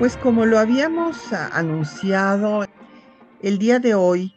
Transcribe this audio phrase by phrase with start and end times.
[0.00, 2.64] Pues como lo habíamos ah, anunciado,
[3.42, 4.32] el día de hoy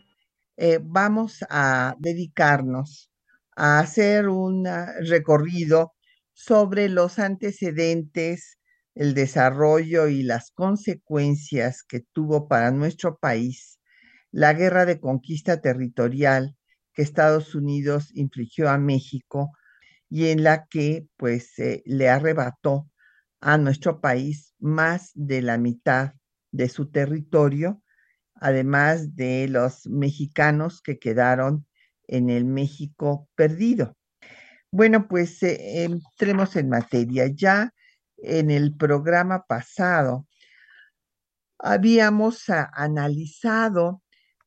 [0.58, 3.10] eh, vamos a dedicarnos
[3.56, 5.94] a hacer un ah, recorrido
[6.34, 8.60] sobre los antecedentes,
[8.94, 13.80] el desarrollo y las consecuencias que tuvo para nuestro país
[14.32, 16.58] la guerra de conquista territorial
[16.94, 19.54] que Estados Unidos infligió a México
[20.10, 21.54] y en la que pues
[21.86, 22.90] le arrebató
[23.40, 26.14] a nuestro país más de la mitad
[26.52, 27.84] de su territorio,
[28.36, 31.68] además de los mexicanos que quedaron
[32.08, 33.98] en el México perdido.
[34.72, 37.28] Bueno, pues eh, entremos en materia.
[37.28, 37.74] Ya
[38.18, 40.28] en el programa pasado
[41.60, 44.02] habíamos analizado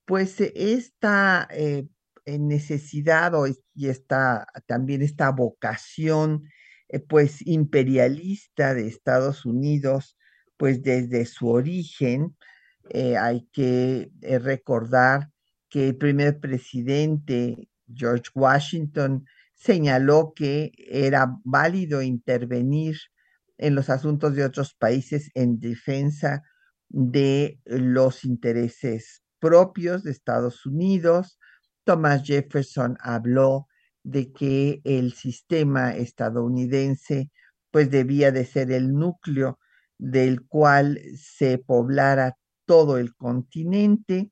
[0.06, 1.86] pues esta eh,
[2.26, 3.32] necesidad
[3.74, 6.44] y esta, también esta vocación
[6.88, 10.16] eh, pues imperialista de Estados Unidos,
[10.56, 12.36] pues desde su origen,
[12.90, 15.30] eh, hay que eh, recordar
[15.68, 22.96] que el primer presidente, George Washington, señaló que era válido intervenir
[23.58, 26.42] en los asuntos de otros países en defensa
[26.88, 31.38] de los intereses propios de Estados Unidos.
[31.84, 33.66] Thomas Jefferson habló
[34.06, 37.30] de que el sistema estadounidense
[37.72, 39.58] pues debía de ser el núcleo
[39.98, 42.36] del cual se poblara
[42.66, 44.30] todo el continente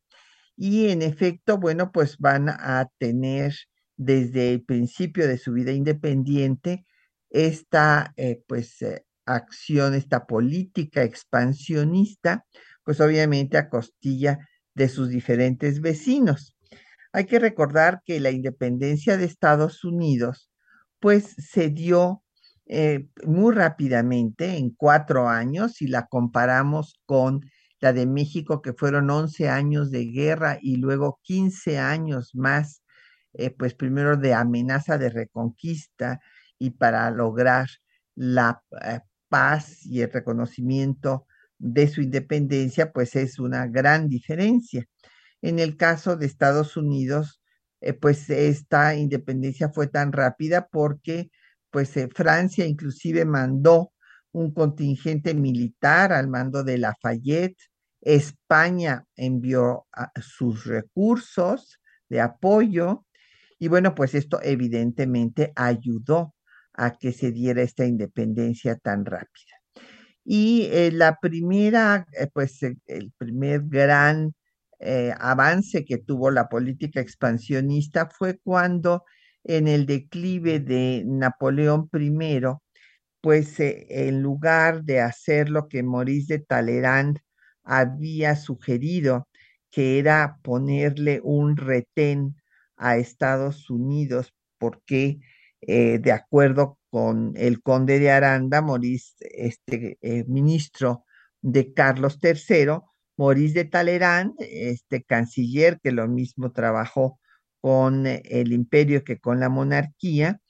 [0.57, 3.55] y en efecto, bueno, pues van a tener
[3.97, 6.87] desde el principio de su vida independiente
[7.31, 12.47] esta eh, pues eh, acción, esta política expansionista,
[12.85, 14.39] pues obviamente a costilla
[14.75, 16.54] de sus diferentes vecinos.
[17.15, 20.51] Hay que recordar que la independencia de Estados Unidos,
[20.99, 22.25] pues se dio
[22.67, 27.43] eh, muy rápidamente, en cuatro años, si la comparamos con
[27.79, 32.83] la de México, que fueron 11 años de guerra y luego 15 años más,
[33.35, 36.19] eh, pues primero de amenaza de reconquista
[36.59, 37.69] y para lograr
[38.17, 44.85] la eh, paz y el reconocimiento de su independencia, pues es una gran diferencia.
[45.45, 47.43] En el caso de Estados Unidos,
[47.83, 51.31] eh, pues esta independencia fue tan rápida porque
[51.71, 53.93] pues eh, Francia inclusive mandó
[54.33, 57.59] un contingente militar al mando de Lafayette,
[58.01, 59.87] España envió
[60.19, 61.79] sus recursos
[62.09, 63.05] de apoyo
[63.59, 66.35] y bueno, pues esto evidentemente ayudó
[66.73, 69.61] a que se diera esta independencia tan rápida.
[70.25, 74.35] Y eh, la primera, pues el primer gran
[74.85, 79.05] eh, avance que tuvo la política expansionista fue cuando
[79.45, 82.41] en el declive de Napoleón I,
[83.21, 87.19] pues eh, en lugar de hacer lo que Maurice de Talleyrand
[87.65, 89.29] había sugerido,
[89.71, 92.37] que era ponerle un retén
[92.77, 95.21] a Estados Unidos, porque
[95.63, 101.05] eh, de acuerdo con el conde de Aranda, Maurice, este ministro
[101.41, 102.81] de Carlos III,
[103.17, 107.19] Maurice de Talleyrand, este canciller que lo mismo trabajó
[107.61, 110.41] con el imperio que con la monarquía,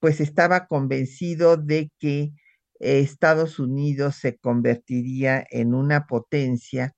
[0.00, 2.32] pues estaba convencido de que
[2.80, 6.94] Estados Unidos se convertiría en una potencia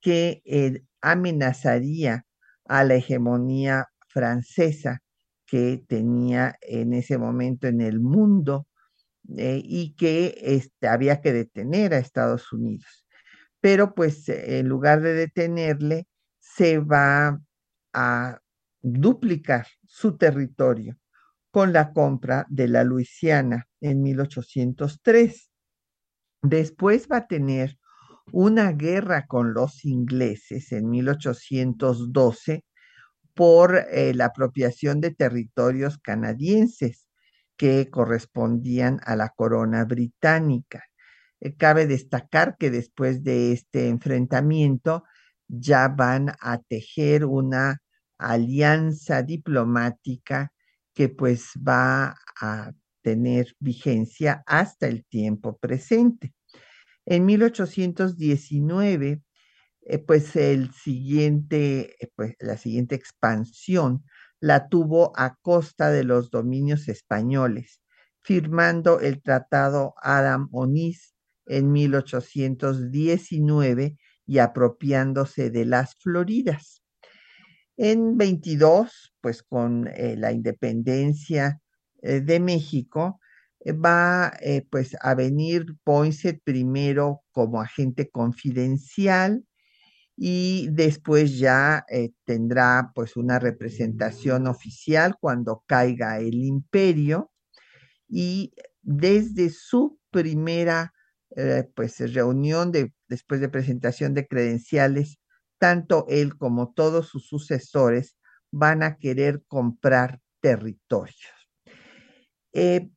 [0.00, 2.26] que eh, amenazaría
[2.66, 5.00] a la hegemonía francesa
[5.46, 8.66] que tenía en ese momento en el mundo
[9.38, 13.01] eh, y que este, había que detener a Estados Unidos
[13.62, 16.08] pero pues en lugar de detenerle,
[16.40, 17.40] se va
[17.92, 18.40] a
[18.82, 20.98] duplicar su territorio
[21.52, 25.48] con la compra de la Luisiana en 1803.
[26.42, 27.78] Después va a tener
[28.32, 32.64] una guerra con los ingleses en 1812
[33.32, 37.06] por eh, la apropiación de territorios canadienses
[37.56, 40.82] que correspondían a la corona británica.
[41.44, 45.02] Eh, cabe destacar que después de este enfrentamiento
[45.48, 47.82] ya van a tejer una
[48.16, 50.52] alianza diplomática
[50.94, 52.72] que pues va a
[53.02, 56.32] tener vigencia hasta el tiempo presente.
[57.06, 59.22] En 1819,
[59.80, 64.04] eh, pues el siguiente, eh, pues la siguiente expansión
[64.38, 67.80] la tuvo a costa de los dominios españoles,
[68.20, 71.12] firmando el Tratado Adam Onís
[71.46, 73.96] en 1819
[74.26, 76.82] y apropiándose de las Floridas.
[77.76, 81.60] En 22, pues con eh, la independencia
[82.02, 83.18] eh, de México,
[83.60, 84.32] eh, va
[84.70, 89.44] pues a venir Poinsett primero como agente confidencial
[90.16, 91.84] y después ya
[92.24, 97.32] tendrá pues una representación oficial cuando caiga el imperio
[98.08, 98.52] y
[98.82, 100.92] desde su primera
[101.74, 105.18] pues reunión de, después de presentación de credenciales
[105.62, 108.16] tanto él como todos sus sucesores
[108.50, 111.14] van a querer comprar territorios.
[112.52, 112.90] Eh,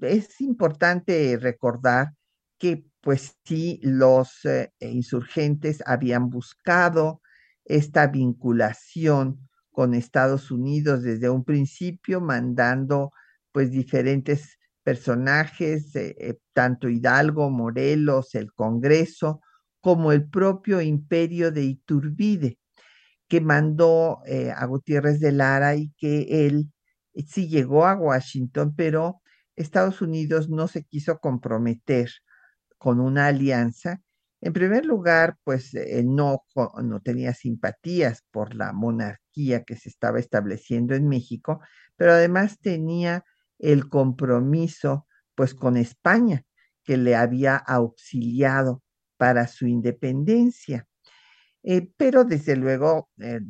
[0.00, 2.08] es importante recordar
[2.58, 7.22] que pues sí, los eh, insurgentes habían buscado
[7.64, 13.12] esta vinculación con Estados Unidos desde un principio, mandando
[13.52, 19.40] pues diferentes personajes, eh, tanto Hidalgo, Morelos, el Congreso,
[19.80, 22.58] como el propio imperio de Iturbide,
[23.28, 26.72] que mandó eh, a Gutiérrez de Lara y que él
[27.14, 29.22] eh, sí llegó a Washington, pero
[29.56, 32.10] Estados Unidos no se quiso comprometer
[32.78, 34.02] con una alianza.
[34.40, 36.44] En primer lugar, pues él no,
[36.82, 41.60] no tenía simpatías por la monarquía que se estaba estableciendo en México,
[41.96, 43.24] pero además tenía
[43.58, 46.44] el compromiso pues con España,
[46.84, 48.82] que le había auxiliado
[49.16, 50.86] para su independencia.
[51.62, 53.40] Eh, pero desde luego eh,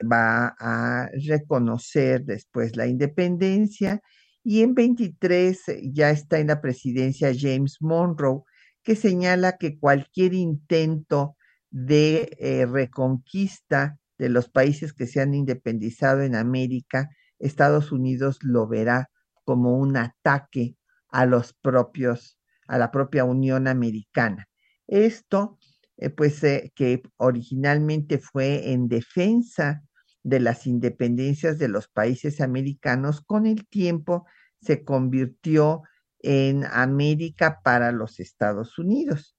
[0.00, 4.00] va a reconocer después la independencia
[4.44, 5.60] y en 23
[5.92, 8.42] ya está en la presidencia James Monroe,
[8.82, 11.36] que señala que cualquier intento
[11.70, 18.66] de eh, reconquista de los países que se han independizado en América, Estados Unidos lo
[18.66, 19.10] verá
[19.48, 20.76] como un ataque
[21.08, 24.46] a los propios, a la propia Unión Americana.
[24.86, 25.58] Esto,
[25.96, 29.82] eh, pues, eh, que originalmente fue en defensa
[30.22, 34.26] de las independencias de los países americanos, con el tiempo
[34.60, 35.80] se convirtió
[36.18, 39.34] en América para los Estados Unidos.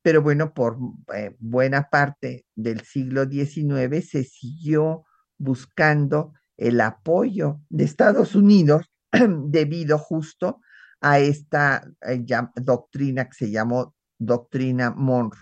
[0.00, 0.78] Pero bueno, por
[1.12, 5.06] eh, buena parte del siglo XIX se siguió
[5.38, 8.89] buscando el apoyo de Estados Unidos
[9.48, 10.60] debido justo
[11.00, 11.82] a esta
[12.56, 15.40] doctrina que se llamó doctrina Monroe.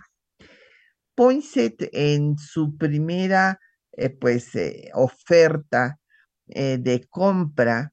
[1.15, 3.59] Poinsett en su primera
[3.93, 5.99] eh, pues, eh, oferta
[6.47, 7.93] eh, de compra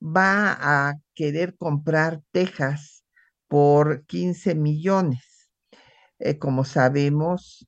[0.00, 3.04] va a querer comprar Texas
[3.48, 5.50] por 15 millones.
[6.38, 7.66] como sabemos,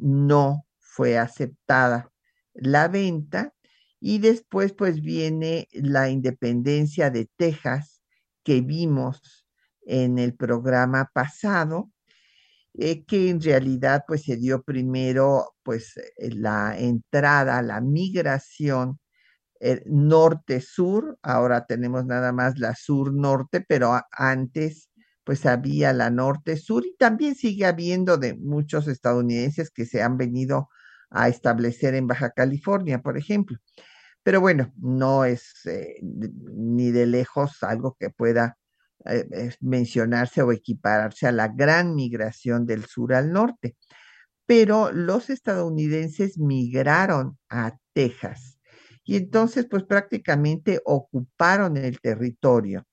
[0.00, 2.12] no fue aceptada
[2.54, 3.54] la venta
[4.08, 8.04] y después pues viene la independencia de Texas
[8.44, 9.48] que vimos
[9.84, 11.90] en el programa pasado,
[12.74, 19.00] eh, que en realidad pues se dio primero pues eh, la entrada, la migración
[19.58, 24.88] eh, norte-sur, ahora tenemos nada más la sur-norte, pero antes
[25.24, 30.68] pues había la norte-sur y también sigue habiendo de muchos estadounidenses que se han venido
[31.10, 33.58] a establecer en Baja California, por ejemplo.
[34.26, 35.54] Pero bueno, no es
[36.02, 38.58] ni de lejos algo que pueda
[39.04, 43.76] eh, mencionarse o equipararse a la gran migración del sur al norte.
[44.44, 48.58] Pero los estadounidenses migraron a Texas
[49.04, 52.84] y entonces pues prácticamente ocuparon el territorio.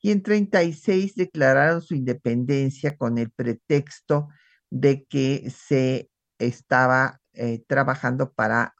[0.00, 4.30] Y en 36 declararon su independencia con el pretexto
[4.68, 6.10] de que se
[6.40, 8.74] estaba eh, trabajando para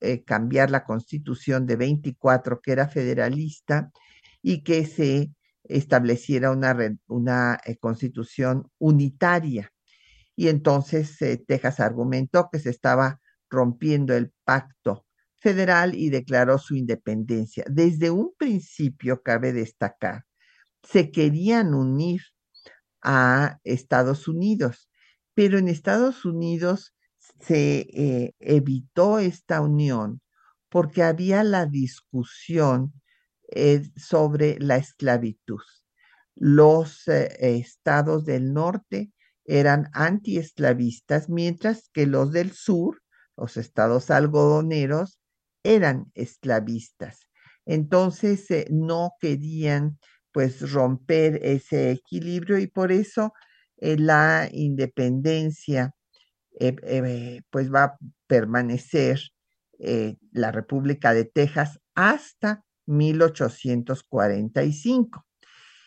[0.00, 3.90] eh, cambiar la constitución de 24, que era federalista,
[4.42, 5.32] y que se
[5.64, 6.76] estableciera una,
[7.06, 9.72] una eh, constitución unitaria.
[10.34, 15.06] Y entonces eh, Texas argumentó que se estaba rompiendo el pacto
[15.40, 17.64] federal y declaró su independencia.
[17.68, 20.24] Desde un principio, cabe destacar,
[20.82, 22.22] se querían unir
[23.02, 24.88] a Estados Unidos,
[25.34, 26.94] pero en Estados Unidos
[27.40, 30.20] se eh, evitó esta unión
[30.68, 32.92] porque había la discusión
[33.50, 35.60] eh, sobre la esclavitud.
[36.36, 39.12] Los eh, estados del norte
[39.44, 43.02] eran antiesclavistas, mientras que los del sur,
[43.36, 45.18] los estados algodoneros,
[45.64, 47.26] eran esclavistas.
[47.66, 49.98] Entonces no querían
[50.32, 53.32] pues romper ese equilibrio y por eso
[53.78, 55.94] la independencia
[56.58, 59.20] eh, pues va a permanecer
[60.32, 65.26] la República de Texas hasta 1845.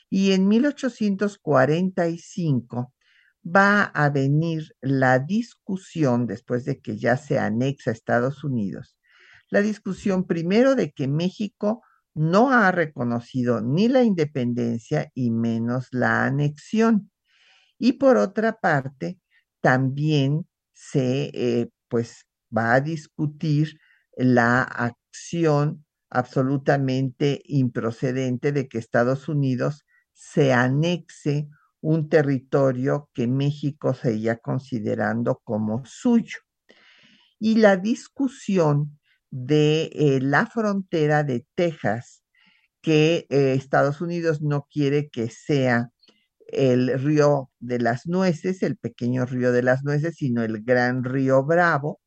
[0.10, 2.93] Y en 1845
[3.46, 8.98] va a venir la discusión, después de que ya se anexa a Estados Unidos,
[9.50, 16.25] la discusión primero de que México no ha reconocido ni la independencia y menos la
[16.25, 17.12] anexión.
[17.77, 19.20] Y por otra parte,
[19.62, 22.25] también se eh, pues
[22.56, 23.80] va a discutir
[24.15, 31.50] la acción absolutamente improcedente de que Estados Unidos se anexe
[31.82, 36.38] un territorio que México seguía considerando como suyo.
[37.39, 39.00] Y la discusión
[39.32, 42.24] de eh, la frontera de Texas,
[42.82, 45.89] que eh, Estados Unidos no quiere que sea
[46.55, 51.43] el río de las nueces, el pequeño río de las nueces, sino el gran río
[51.43, 52.00] Bravo,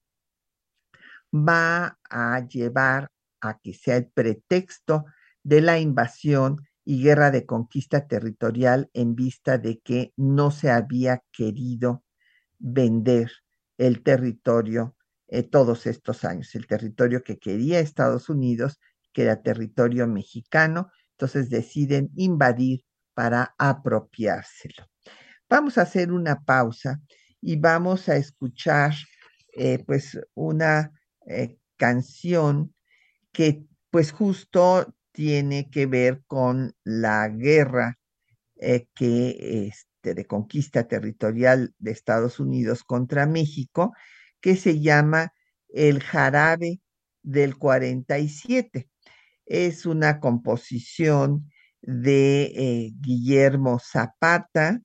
[1.33, 3.11] va a llevar
[3.41, 5.05] a que sea el pretexto
[5.43, 11.23] de la invasión y guerra de conquista territorial en vista de que no se había
[11.33, 12.05] querido
[12.59, 13.31] vender
[13.77, 14.97] el territorio
[15.29, 18.79] eh, todos estos años, el territorio que quería Estados Unidos,
[19.13, 22.85] que era territorio mexicano, entonces deciden invadir
[23.17, 24.91] para apropiárselo.
[25.49, 27.01] Vamos a hacer una pausa
[27.41, 28.93] y vamos a escuchar
[29.55, 30.93] eh, pues una
[31.27, 32.75] eh, canción
[33.33, 37.99] que pues justo tiene que ver con la guerra
[38.57, 43.95] eh, que, este, de conquista territorial de Estados Unidos contra México,
[44.43, 45.33] que se llama
[45.71, 46.83] El jarabe
[47.23, 48.91] del 47.
[49.47, 51.51] Es una composición
[51.87, 54.81] de eh, Guillermo Zapata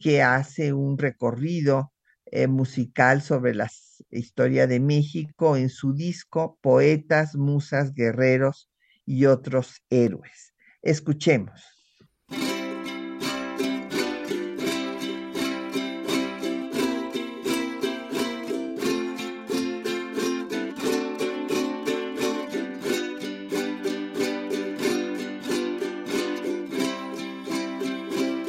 [0.00, 1.92] que hace un recorrido
[2.26, 3.70] eh, musical sobre la
[4.10, 8.70] historia de México en su disco Poetas, Musas, Guerreros
[9.06, 10.54] y otros héroes.
[10.82, 11.77] Escuchemos.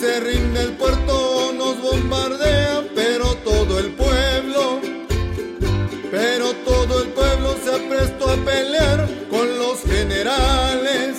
[0.00, 4.80] se rinde el puerto, nos bombardean, pero todo el pueblo,
[6.10, 11.18] pero todo el pueblo se prestó a pelear con los generales,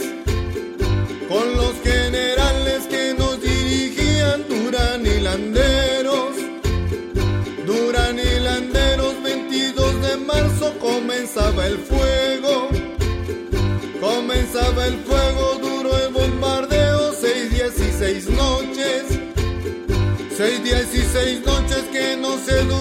[1.29, 6.35] con los generales que nos dirigían Durán y Landeros,
[7.67, 8.41] Durán y
[10.79, 12.69] comenzaba el fuego,
[13.99, 15.10] comenzaba el fuego,
[20.71, 22.80] 16 noches que no se duerme.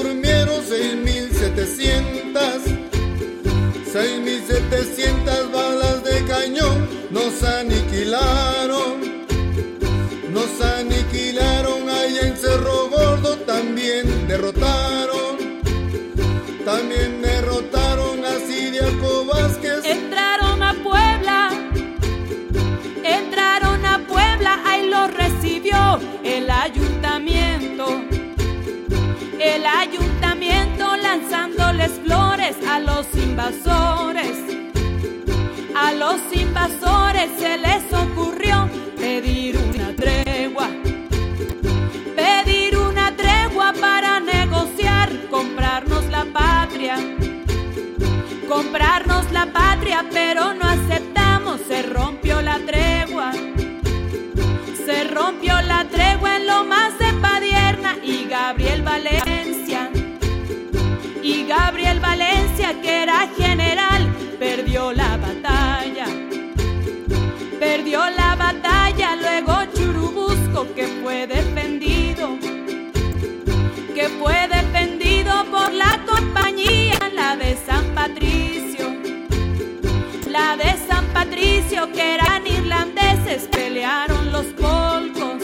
[81.80, 85.42] Que eran irlandeses, pelearon los polcos,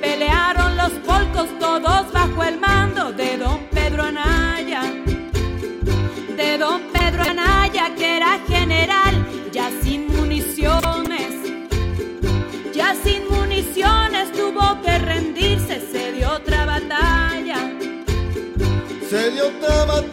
[0.00, 4.82] pelearon los polcos todos bajo el mando de don Pedro Anaya,
[6.36, 11.32] de don Pedro Anaya que era general ya sin municiones,
[12.72, 17.58] ya sin municiones tuvo que rendirse, se dio otra batalla.
[19.08, 20.09] Se dio otra batalla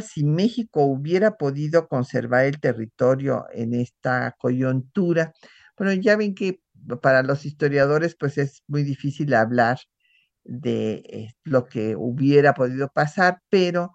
[0.00, 5.32] si México hubiera podido conservar el territorio en esta coyuntura.
[5.76, 6.60] Bueno, ya ven que
[7.02, 9.78] para los historiadores pues es muy difícil hablar
[10.44, 13.92] de eh, lo que hubiera podido pasar, pero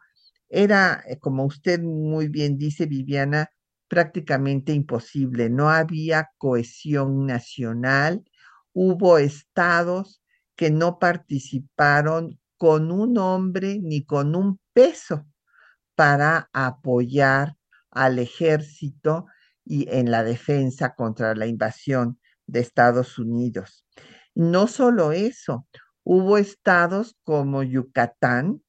[0.50, 3.50] era, eh, como usted muy bien dice, Viviana,
[3.88, 5.50] prácticamente imposible.
[5.50, 8.24] No había cohesión nacional,
[8.74, 10.22] hubo estados
[10.56, 15.26] que no participaron con un hombre ni con un peso
[15.96, 17.56] para apoyar
[17.92, 19.28] al ejército
[19.66, 23.86] y en la defensa contra la invasión de Estados Unidos.
[24.36, 25.68] No solo eso,
[26.04, 28.62] hubo estados como Yucatán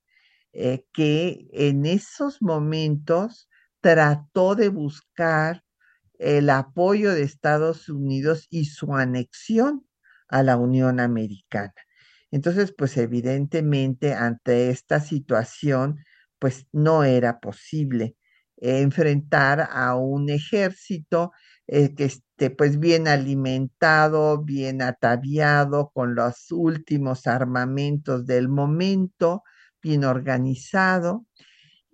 [0.52, 3.48] eh, que en esos momentos
[3.80, 5.64] trató de buscar
[6.18, 9.84] el apoyo de Estados Unidos y su anexión
[10.28, 11.74] a la Unión Americana.
[12.30, 16.04] Entonces, pues evidentemente ante esta situación,
[16.38, 18.16] pues no era posible
[18.56, 21.32] enfrentar a un ejército
[21.66, 29.42] eh, que esté pues bien alimentado, bien ataviado, con los últimos armamentos del momento,
[29.82, 31.26] bien organizado.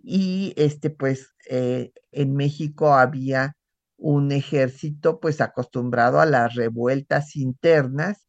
[0.03, 3.57] Y este pues eh, en México había
[3.97, 8.27] un ejército pues acostumbrado a las revueltas internas,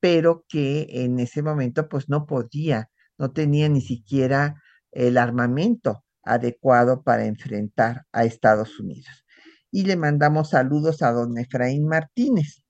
[0.00, 4.61] pero que en ese momento pues no podía, no tenía ni siquiera
[4.92, 9.24] el armamento adecuado para enfrentar a Estados Unidos.
[9.70, 12.62] Y le mandamos saludos a don Efraín Martínez.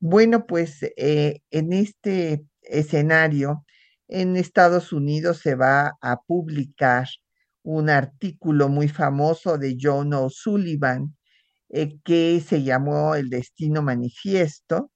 [0.00, 3.64] Bueno, pues eh, en este escenario,
[4.08, 7.06] en Estados Unidos se va a publicar
[7.62, 11.14] un artículo muy famoso de John O'Sullivan
[11.68, 14.90] eh, que se llamó El Destino Manifiesto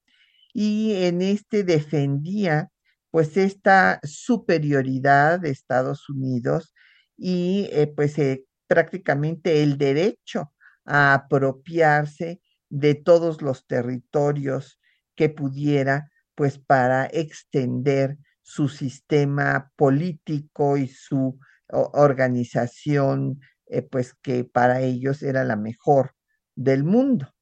[0.53, 2.71] y en este defendía
[3.15, 6.75] pues esta superioridad de Estados Unidos
[7.17, 10.53] y eh, pues eh, prácticamente el derecho
[10.85, 14.81] a apropiarse de todos los territorios
[15.15, 24.81] que pudiera pues para extender su sistema político y su organización eh, pues que para
[24.81, 26.17] ellos era la mejor
[26.57, 27.33] del mundo.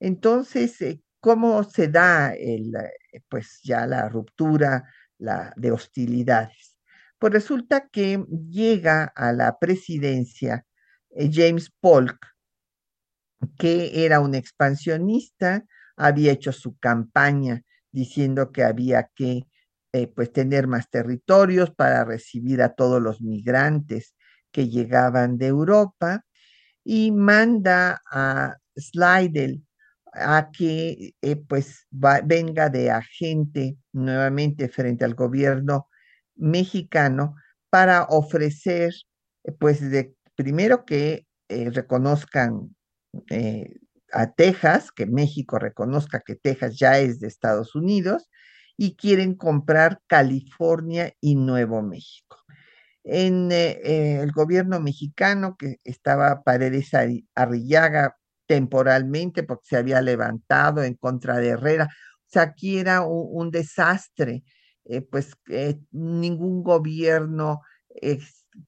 [0.00, 0.76] Entonces,
[1.18, 2.74] ¿cómo se da el,
[3.30, 4.84] pues ya la ruptura
[5.18, 6.76] de hostilidades?
[7.18, 10.64] Pues resulta que llega a la presidencia
[11.10, 12.18] James Polk
[13.58, 15.64] que era un expansionista,
[15.96, 19.44] había hecho su campaña diciendo que había que
[19.92, 24.14] eh, pues tener más territorios para recibir a todos los migrantes
[24.52, 26.24] que llegaban de Europa
[26.84, 29.64] y manda a Slidell
[30.20, 31.86] a que eh, pues
[32.24, 35.88] venga de agente nuevamente frente al gobierno
[36.36, 37.34] mexicano
[37.70, 38.92] para ofrecer
[39.44, 42.76] eh, pues de primero que reconozcan
[44.12, 48.28] a Texas, que México reconozca que Texas ya es de Estados Unidos
[48.76, 52.38] y quieren comprar California y Nuevo México.
[53.04, 56.92] En eh, eh, el gobierno mexicano, que estaba Paredes
[57.34, 58.16] Arrillaga
[58.48, 64.42] temporalmente porque se había levantado en contra de Herrera, o sea, aquí era un, desastre,
[64.86, 65.36] eh, pues
[65.92, 67.60] ningún gobierno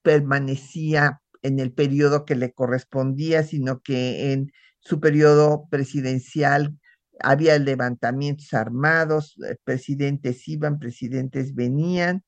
[0.02, 6.78] permanecía en el periodo que le correspondía, sino que en su periodo presidencial
[7.20, 12.24] había levantamientos armados, eh, presidentes iban, presidentes venían,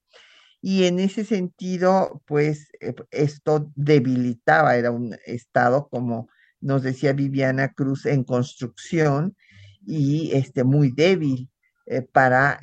[0.60, 6.28] y en ese sentido, pues eh, esto debilitaba, era un estado, como
[6.62, 9.36] nos decía Viviana Cruz, en construcción
[9.84, 11.50] y este, muy débil
[11.86, 12.60] eh, para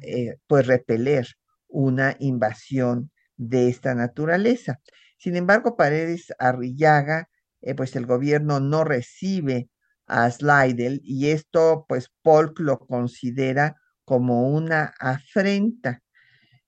[0.47, 1.27] pues repeler
[1.67, 4.79] una invasión de esta naturaleza.
[5.17, 7.29] Sin embargo, Paredes Arrillaga,
[7.75, 9.69] pues el gobierno no recibe
[10.09, 16.01] a Slidell y esto pues Polk lo considera como una afrenta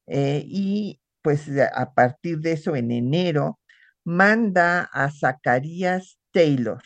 [0.06, 3.60] eh, y pues a partir de eso en enero
[4.04, 6.82] manda a Zacarías Taylor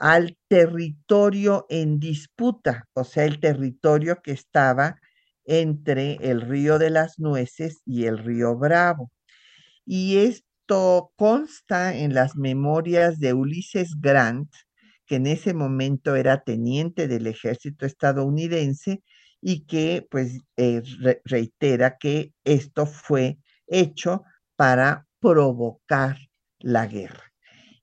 [0.00, 4.96] al territorio en disputa, o sea, el territorio que estaba
[5.46, 9.12] entre el río de las nueces y el río Bravo.
[9.84, 14.50] Y esto consta en las memorias de Ulises Grant,
[15.06, 19.02] que en ese momento era teniente del ejército estadounidense
[19.40, 20.82] y que pues eh,
[21.24, 24.22] reitera que esto fue hecho
[24.56, 26.16] para provocar
[26.60, 27.29] la guerra.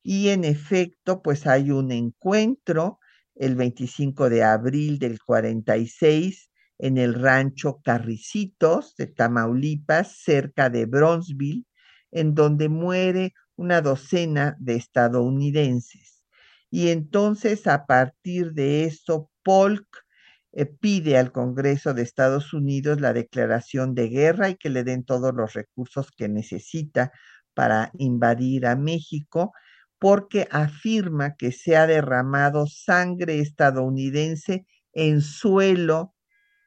[0.09, 2.97] Y en efecto, pues hay un encuentro
[3.35, 11.65] el 25 de abril del 46 en el rancho Carricitos de Tamaulipas, cerca de Bronzeville,
[12.09, 16.23] en donde muere una docena de estadounidenses.
[16.71, 20.05] Y entonces a partir de eso, Polk
[20.53, 25.03] eh, pide al Congreso de Estados Unidos la declaración de guerra y que le den
[25.03, 27.11] todos los recursos que necesita
[27.53, 29.51] para invadir a México,
[29.99, 36.15] porque afirma que se ha derramado sangre estadounidense en suelo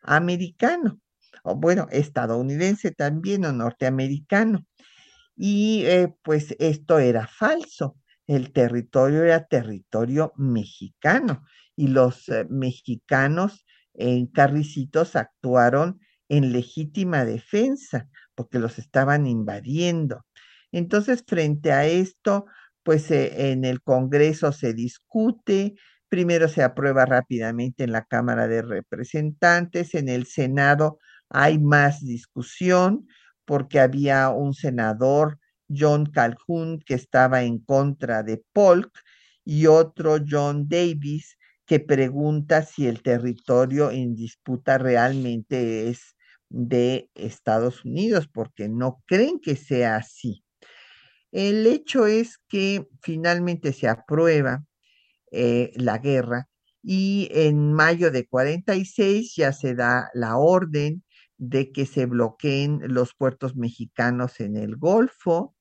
[0.02, 1.00] americano,
[1.44, 4.66] o bueno, estadounidense también o norteamericano.
[5.36, 7.96] Y eh, pues esto era falso
[8.30, 11.42] el territorio era territorio mexicano
[11.74, 20.24] y los eh, mexicanos en Carricitos actuaron en legítima defensa porque los estaban invadiendo.
[20.70, 22.46] Entonces, frente a esto,
[22.82, 25.74] pues eh, en el Congreso se discute,
[26.08, 33.06] primero se aprueba rápidamente en la Cámara de Representantes, en el Senado hay más discusión
[33.44, 35.38] porque había un senador
[35.68, 38.90] John Calhoun, que estaba en contra de Polk,
[39.44, 46.16] y otro John Davis, que pregunta si el territorio en disputa realmente es
[46.48, 50.42] de Estados Unidos, porque no creen que sea así.
[51.32, 54.64] El hecho es que finalmente se aprueba
[55.30, 56.48] eh, la guerra
[56.82, 61.04] y en mayo de 46 ya se da la orden
[61.38, 65.54] de que se bloqueen los puertos mexicanos en el Golfo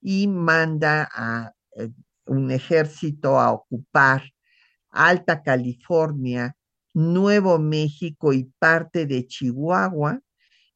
[0.00, 1.90] y manda a eh,
[2.26, 4.22] un ejército a ocupar
[4.90, 6.56] Alta California,
[6.94, 10.20] Nuevo México y parte de Chihuahua.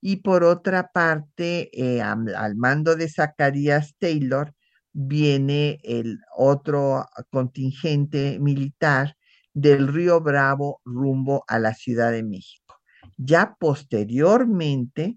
[0.06, 4.52] Y por otra parte, eh, al mando de Zacarías Taylor,
[4.92, 9.16] viene el otro contingente militar
[9.54, 12.76] del río Bravo rumbo a la Ciudad de México.
[13.16, 15.16] Ya posteriormente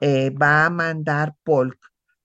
[0.00, 1.80] eh, va a mandar Polk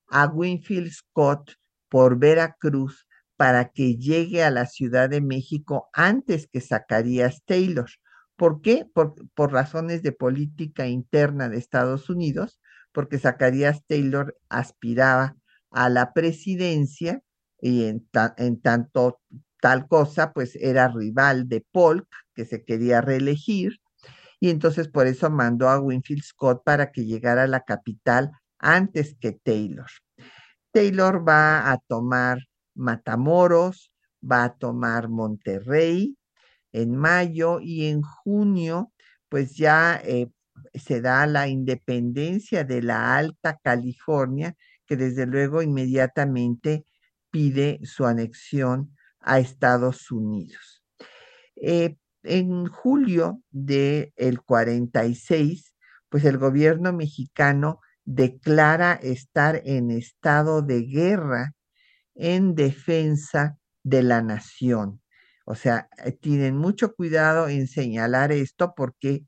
[0.09, 1.53] a Winfield Scott
[1.89, 3.07] por Veracruz
[3.37, 7.89] para que llegue a la Ciudad de México antes que Zacarías Taylor.
[8.37, 8.85] ¿Por qué?
[8.93, 9.15] Por,
[9.51, 12.61] razones de política interna de Estados Unidos,
[12.93, 15.35] porque Zacarías Taylor aspiraba
[15.71, 17.21] a la presidencia
[17.59, 19.19] y en, en tanto
[19.59, 23.79] tal cosa, pues era rival de Polk, que se quería reelegir,
[24.39, 29.15] y entonces por eso mandó a Winfield Scott para que llegara a la capital antes
[29.19, 29.89] que Taylor.
[30.71, 32.37] Taylor va a tomar
[32.75, 36.15] Matamoros, va a tomar Monterrey
[36.71, 38.91] en mayo y en junio
[39.29, 40.29] pues ya eh,
[40.73, 46.85] se da la independencia de la Alta California, que desde luego inmediatamente
[47.29, 50.83] pide su anexión a Estados Unidos.
[51.55, 55.73] Eh, en julio del el 46,
[56.09, 61.53] pues el gobierno mexicano declara estar en estado de guerra
[62.15, 65.01] en defensa de la nación.
[65.47, 69.25] O sea, eh, tienen mucho cuidado en señalar esto porque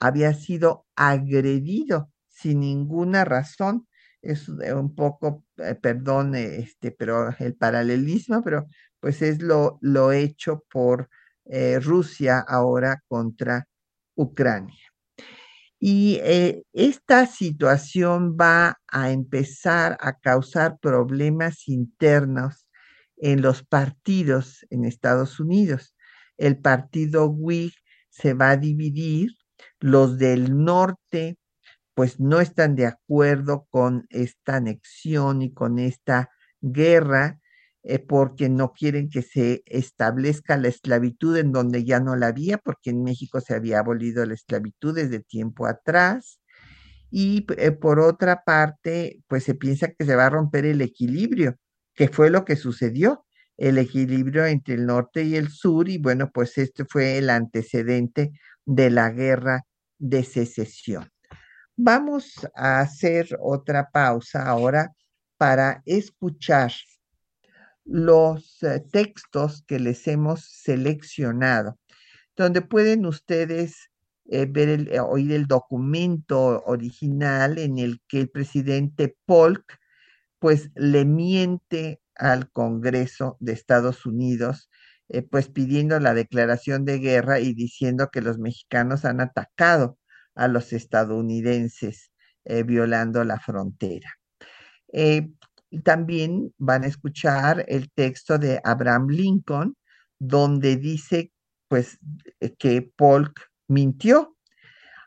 [0.00, 3.88] había sido agredido sin ninguna razón.
[4.22, 8.66] Es un poco, eh, perdón, este, pero el paralelismo, pero
[9.00, 11.08] pues es lo, lo hecho por
[11.46, 13.66] eh, Rusia ahora contra
[14.14, 14.76] Ucrania.
[15.78, 22.66] Y eh, esta situación va a empezar a causar problemas internos
[23.22, 25.94] en los partidos en Estados Unidos.
[26.36, 27.72] El partido Whig
[28.10, 29.30] se va a dividir,
[29.80, 31.38] los del norte
[31.94, 36.30] pues no están de acuerdo con esta anexión y con esta
[36.60, 37.38] guerra
[37.84, 42.58] eh, porque no quieren que se establezca la esclavitud en donde ya no la había,
[42.58, 46.40] porque en México se había abolido la esclavitud desde tiempo atrás.
[47.10, 51.58] Y eh, por otra parte, pues se piensa que se va a romper el equilibrio,
[51.94, 53.24] que fue lo que sucedió,
[53.56, 58.32] el equilibrio entre el norte y el sur, y bueno, pues este fue el antecedente
[58.64, 59.62] de la guerra
[59.98, 61.10] de secesión.
[61.76, 64.92] Vamos a hacer otra pausa ahora
[65.36, 66.72] para escuchar
[67.84, 71.78] los eh, textos que les hemos seleccionado,
[72.36, 73.90] donde pueden ustedes
[74.26, 79.78] eh, ver el, eh, oír el documento original en el que el presidente Polk
[80.42, 84.68] pues le miente al Congreso de Estados Unidos,
[85.30, 89.98] pues pidiendo la declaración de guerra y diciendo que los mexicanos han atacado
[90.34, 92.10] a los estadounidenses
[92.66, 94.18] violando la frontera.
[95.72, 99.76] Y también van a escuchar el texto de Abraham Lincoln,
[100.18, 101.32] donde dice
[101.68, 101.98] pues
[102.40, 104.36] eh, que Polk mintió,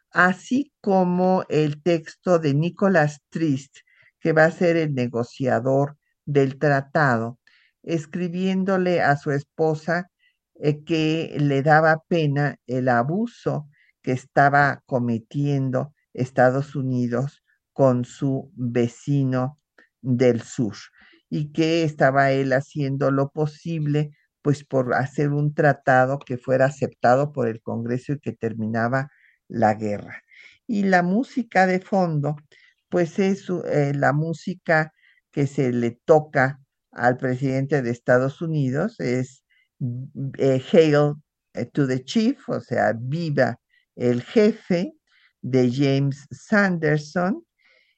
[0.10, 3.78] así como el texto de Nicholas Trist,
[4.26, 7.38] que va a ser el negociador del tratado,
[7.84, 10.10] escribiéndole a su esposa
[10.56, 13.70] eh, que le daba pena el abuso
[14.02, 19.60] que estaba cometiendo Estados Unidos con su vecino
[20.02, 20.74] del sur
[21.30, 27.32] y que estaba él haciendo lo posible pues por hacer un tratado que fuera aceptado
[27.32, 29.12] por el Congreso y que terminaba
[29.48, 30.24] la guerra.
[30.66, 32.38] Y la música de fondo,
[32.96, 34.94] pues es eh, la música
[35.30, 36.62] que se le toca
[36.94, 39.44] al presidente de Estados Unidos, es
[40.38, 41.16] eh, Hail
[41.56, 43.60] eh, to the Chief, o sea, viva
[43.98, 44.94] el jefe
[45.42, 47.44] de James Sanderson,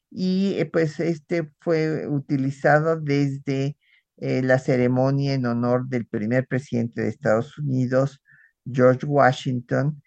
[0.09, 3.77] y pues este fue utilizado desde
[4.15, 8.19] la ceremonia en honor del primer presidente de Estados Unidos,
[8.65, 10.01] George Washington,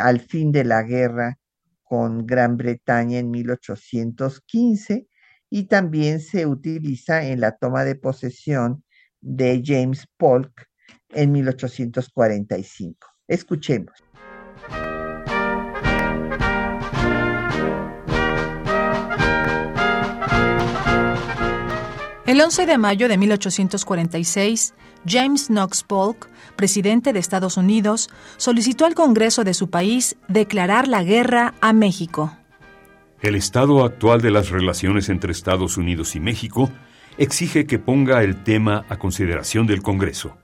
[0.00, 1.36] al fin de la guerra
[1.88, 5.08] con Gran Bretaña en 1815
[5.50, 8.84] y también se utiliza en la toma de posesión
[9.20, 10.68] de James Polk
[11.08, 13.08] en 1845.
[13.26, 14.07] Escuchemos.
[22.38, 24.72] El 11 de mayo de 1846,
[25.04, 31.02] James Knox Polk, presidente de Estados Unidos, solicitó al Congreso de su país declarar la
[31.02, 32.32] guerra a México.
[33.22, 36.70] El estado actual de las relaciones entre Estados Unidos y México
[37.16, 40.36] exige que ponga el tema a consideración del Congreso.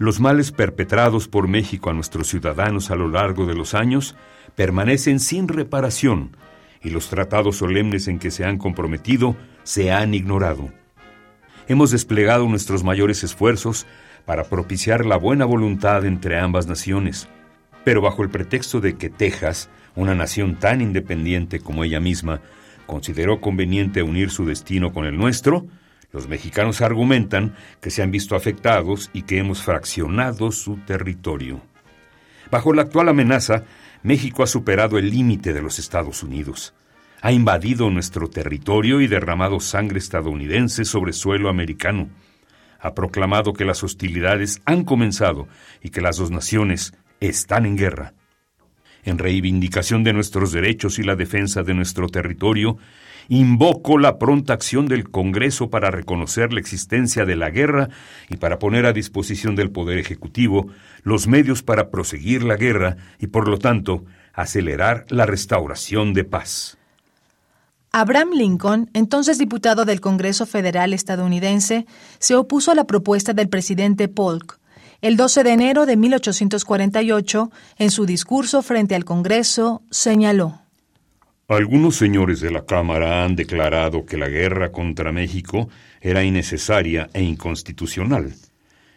[0.00, 4.16] Los males perpetrados por México a nuestros ciudadanos a lo largo de los años
[4.56, 6.36] permanecen sin reparación
[6.82, 10.72] y los tratados solemnes en que se han comprometido se han ignorado.
[11.68, 13.86] Hemos desplegado nuestros mayores esfuerzos
[14.24, 17.28] para propiciar la buena voluntad entre ambas naciones,
[17.84, 22.40] pero bajo el pretexto de que Texas, una nación tan independiente como ella misma,
[22.86, 25.66] consideró conveniente unir su destino con el nuestro,
[26.10, 31.60] los mexicanos argumentan que se han visto afectados y que hemos fraccionado su territorio.
[32.50, 33.64] Bajo la actual amenaza,
[34.02, 36.72] México ha superado el límite de los Estados Unidos
[37.20, 42.08] ha invadido nuestro territorio y derramado sangre estadounidense sobre suelo americano.
[42.80, 45.48] Ha proclamado que las hostilidades han comenzado
[45.82, 48.14] y que las dos naciones están en guerra.
[49.04, 52.76] en reivindicación de nuestros derechos y la defensa de nuestro territorio,
[53.28, 57.88] invoco la pronta acción del Congreso para reconocer la existencia de la guerra
[58.28, 60.66] y para poner a disposición del Poder Ejecutivo
[61.04, 64.04] los medios para proseguir la guerra y, por lo tanto,
[64.34, 66.77] acelerar la restauración de paz.
[67.92, 71.86] Abraham Lincoln, entonces diputado del Congreso Federal estadounidense,
[72.18, 74.60] se opuso a la propuesta del presidente Polk.
[75.00, 80.60] El 12 de enero de 1848, en su discurso frente al Congreso, señaló
[81.48, 85.68] Algunos señores de la Cámara han declarado que la guerra contra México
[86.00, 88.34] era innecesaria e inconstitucional.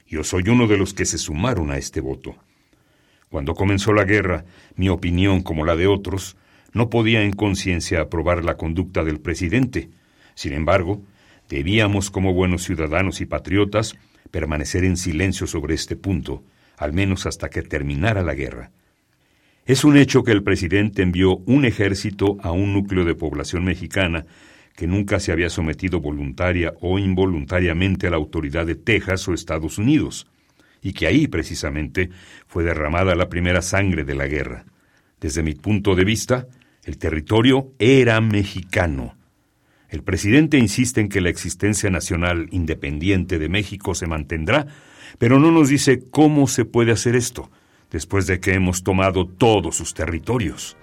[0.05, 2.35] Yo soy uno de los que se sumaron a este voto.
[3.29, 4.43] Cuando comenzó la guerra,
[4.75, 6.35] mi opinión, como la de otros,
[6.73, 9.89] no podía en conciencia aprobar la conducta del presidente.
[10.35, 11.01] Sin embargo,
[11.49, 13.95] debíamos, como buenos ciudadanos y patriotas,
[14.31, 16.43] permanecer en silencio sobre este punto,
[16.77, 18.71] al menos hasta que terminara la guerra.
[19.65, 24.25] Es un hecho que el presidente envió un ejército a un núcleo de población mexicana
[24.75, 29.77] que nunca se había sometido voluntaria o involuntariamente a la autoridad de Texas o Estados
[29.77, 30.27] Unidos,
[30.81, 32.09] y que ahí precisamente
[32.47, 34.65] fue derramada la primera sangre de la guerra.
[35.19, 36.47] Desde mi punto de vista,
[36.83, 39.15] el territorio era mexicano.
[39.89, 44.67] El presidente insiste en que la existencia nacional independiente de México se mantendrá,
[45.17, 47.51] pero no nos dice cómo se puede hacer esto,
[47.91, 50.77] después de que hemos tomado todos sus territorios.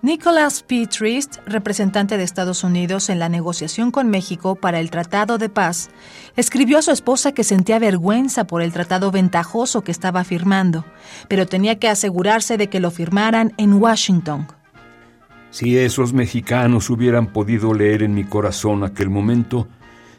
[0.00, 0.86] Nicholas P.
[0.86, 5.90] Trist, representante de Estados Unidos en la negociación con México para el Tratado de Paz,
[6.36, 10.84] escribió a su esposa que sentía vergüenza por el tratado ventajoso que estaba firmando,
[11.28, 14.46] pero tenía que asegurarse de que lo firmaran en Washington.
[15.50, 19.66] Si esos mexicanos hubieran podido leer en mi corazón aquel momento,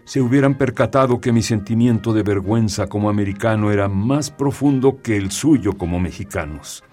[0.03, 5.29] se hubieran percatado que mi sentimiento de vergüenza como americano era más profundo que el
[5.29, 6.83] suyo como mexicanos.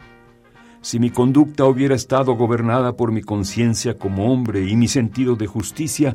[0.82, 5.46] Si mi conducta hubiera estado gobernada por mi conciencia como hombre y mi sentido de
[5.46, 6.14] justicia,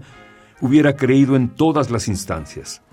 [0.62, 2.84] hubiera creído en todas las instancias.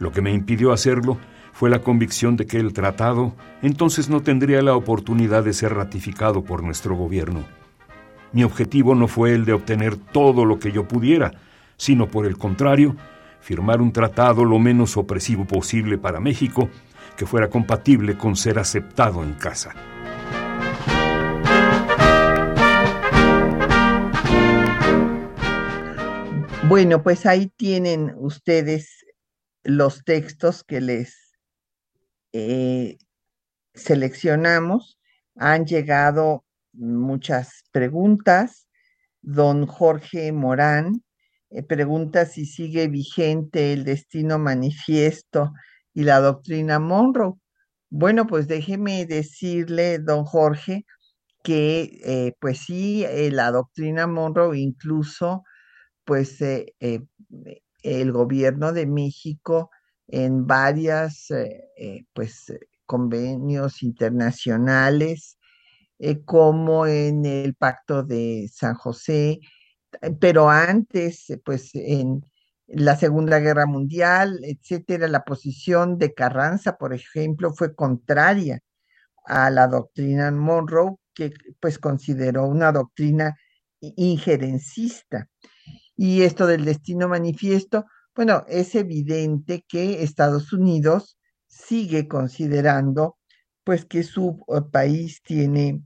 [0.00, 1.16] Lo que me impidió hacerlo
[1.52, 6.42] fue la convicción de que el tratado entonces no tendría la oportunidad de ser ratificado
[6.42, 7.44] por nuestro gobierno.
[8.34, 11.30] Mi objetivo no fue el de obtener todo lo que yo pudiera,
[11.76, 12.96] sino por el contrario,
[13.40, 16.68] firmar un tratado lo menos opresivo posible para México,
[17.16, 19.72] que fuera compatible con ser aceptado en casa.
[26.68, 29.06] Bueno, pues ahí tienen ustedes
[29.62, 31.38] los textos que les
[32.32, 32.98] eh,
[33.74, 34.98] seleccionamos.
[35.36, 38.66] Han llegado muchas preguntas.
[39.22, 41.02] Don Jorge Morán
[41.50, 45.52] eh, pregunta si sigue vigente el destino manifiesto
[45.94, 47.34] y la doctrina Monroe.
[47.90, 50.84] Bueno, pues déjeme decirle, don Jorge,
[51.44, 55.44] que eh, pues sí, eh, la doctrina Monroe incluso,
[56.04, 59.70] pues el gobierno de México
[60.08, 61.28] en varias,
[62.12, 62.52] pues
[62.86, 65.38] convenios internacionales
[65.98, 69.40] eh, como en el Pacto de San José,
[70.02, 72.24] eh, pero antes, eh, pues en
[72.66, 78.60] la Segunda Guerra Mundial, etcétera, la posición de Carranza, por ejemplo, fue contraria
[79.26, 83.36] a la doctrina Monroe, que pues consideró una doctrina
[83.80, 85.28] injerencista.
[85.96, 93.18] Y esto del destino manifiesto, bueno, es evidente que Estados Unidos sigue considerando
[93.64, 95.82] pues que su país tiene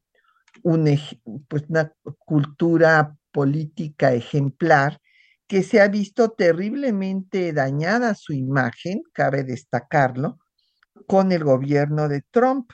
[1.48, 1.92] pues una
[2.26, 5.00] cultura política ejemplar
[5.48, 10.38] que se ha visto terriblemente dañada su imagen, cabe destacarlo,
[11.06, 12.70] con el gobierno de Trump.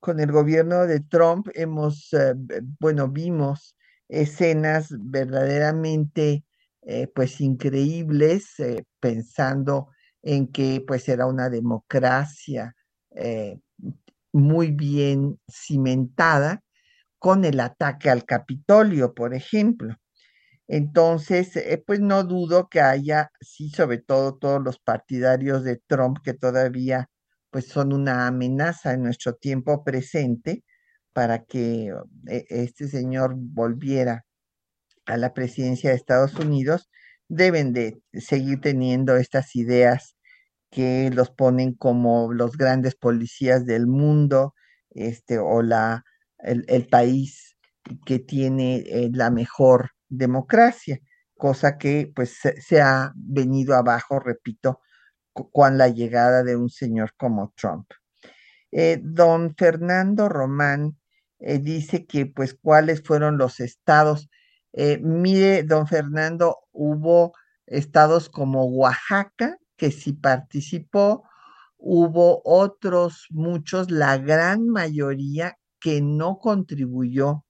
[0.00, 2.34] Con el gobierno de Trump hemos, eh,
[2.80, 3.76] bueno, vimos
[4.08, 6.44] escenas verdaderamente,
[6.82, 9.90] eh, pues, increíbles, eh, pensando
[10.22, 12.74] en que, pues, era una democracia
[14.32, 16.62] muy bien cimentada,
[17.18, 19.96] con el ataque al Capitolio, por ejemplo.
[20.68, 26.18] Entonces, eh, pues no dudo que haya, sí, sobre todo todos los partidarios de Trump
[26.22, 27.08] que todavía
[27.50, 30.64] pues son una amenaza en nuestro tiempo presente
[31.14, 31.94] para que
[32.28, 34.26] eh, este señor volviera
[35.06, 36.90] a la presidencia de Estados Unidos,
[37.28, 40.16] deben de seguir teniendo estas ideas
[40.70, 44.54] que los ponen como los grandes policías del mundo,
[44.90, 46.04] este, o la
[46.38, 47.56] el, país
[48.06, 51.00] que tiene eh, la mejor democracia,
[51.36, 54.80] cosa que pues se, ha venido abajo, repito,
[55.32, 57.90] con la llegada de un señor como Trump.
[58.72, 60.98] Eh, don Fernando Román
[61.38, 64.28] eh, dice que pues cuáles fueron los estados.
[65.00, 67.32] Mire, don Fernando, hubo
[67.66, 71.24] estados como Oaxaca, que sí participó,
[71.78, 77.44] hubo otros muchos, la gran mayoría que no contribuyó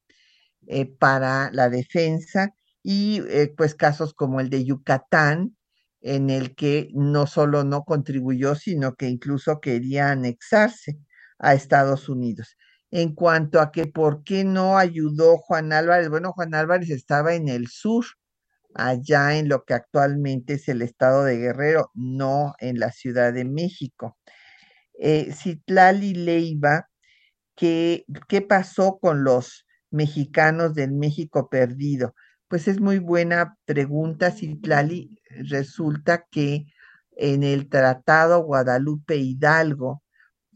[0.69, 3.23] eh, para la defensa y
[3.57, 5.57] pues casos como el de Yucatán,
[6.01, 10.99] en el que no solo no contribuyó, sino que incluso quería anexarse
[11.39, 12.57] a Estados Unidos.
[12.91, 17.49] En cuanto a que por qué no ayudó Juan Álvarez, bueno, Juan Álvarez estaba en
[17.49, 18.05] el sur,
[18.79, 23.45] allá en lo que actualmente es el estado de Guerrero, no en la Ciudad de
[23.45, 24.17] México.
[24.99, 26.89] Eh, Citlali Leiva,
[27.57, 32.15] ¿qué, ¿qué pasó con los mexicanos del México perdido?
[32.49, 35.19] Pues es muy buena pregunta, Citlali.
[35.31, 36.67] Resulta que
[37.17, 40.03] en el Tratado Guadalupe Hidalgo,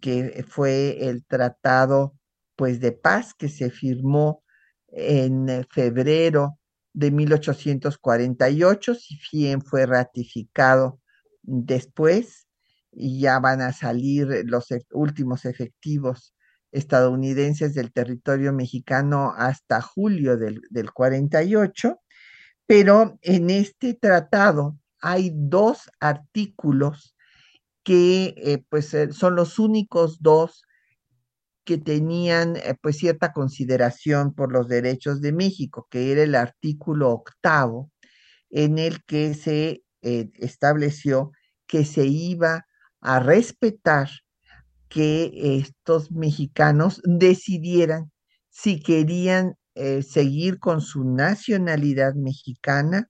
[0.00, 2.14] que fue el tratado
[2.56, 4.42] pues de paz que se firmó
[4.88, 6.58] en febrero
[6.93, 11.01] de 1848, si bien fue ratificado
[11.43, 12.47] después
[12.93, 16.34] y ya van a salir los últimos efectivos
[16.70, 20.62] estadounidenses del territorio mexicano hasta julio del,
[20.93, 22.01] 48,
[22.66, 27.14] pero en este tratado hay dos artículos
[27.82, 30.62] que eh, pues eh, son los únicos dos
[31.64, 37.10] que tenían eh, pues cierta consideración por los derechos de México, que era el artículo
[37.10, 37.90] octavo,
[38.50, 41.30] en el que se estableció
[41.66, 42.66] que se iba
[43.00, 44.10] a respetar
[44.88, 48.12] que estos mexicanos decidieran
[48.50, 53.08] si querían eh, seguir con su nacionalidad mexicana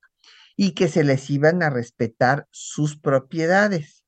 [0.56, 4.04] y que se les iban a respetar sus propiedades,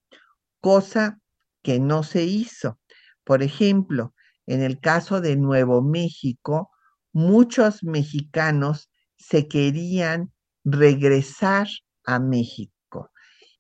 [0.61, 1.19] cosa
[1.63, 2.79] que no se hizo.
[3.25, 4.14] Por ejemplo,
[4.47, 6.71] en el caso de Nuevo México,
[7.13, 10.33] muchos mexicanos se querían
[10.65, 11.69] regresar
[12.05, 13.11] a México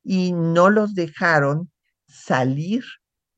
[0.02, 1.70] y no los dejaron
[2.06, 2.84] salir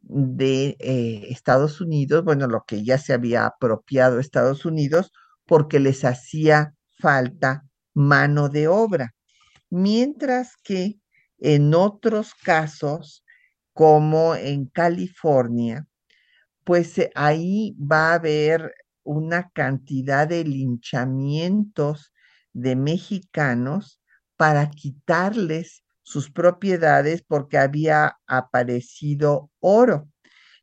[0.01, 5.13] de eh, Estados Unidos, bueno, lo que ya se había apropiado Estados Unidos,
[5.47, 9.15] porque les hacía falta mano de obra.
[9.71, 11.01] Mientras que
[11.39, 13.25] en otros casos,
[13.73, 15.87] como en California,
[16.67, 22.13] pues eh, ahí va a haber una cantidad de linchamientos
[22.53, 24.03] de mexicanos
[24.37, 30.09] para quitarles sus propiedades porque había aparecido oro.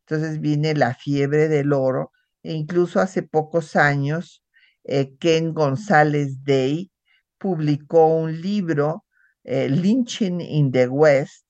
[0.00, 4.44] Entonces viene la fiebre del oro e incluso hace pocos años
[4.84, 6.92] eh, Ken González Day
[7.38, 9.06] publicó un libro,
[9.42, 11.46] eh, Lynching in the West,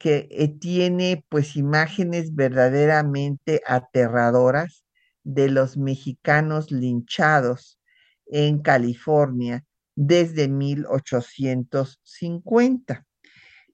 [0.00, 4.84] que eh, tiene pues imágenes verdaderamente aterradoras
[5.24, 7.78] de los mexicanos linchados
[8.26, 13.06] en California desde 1850.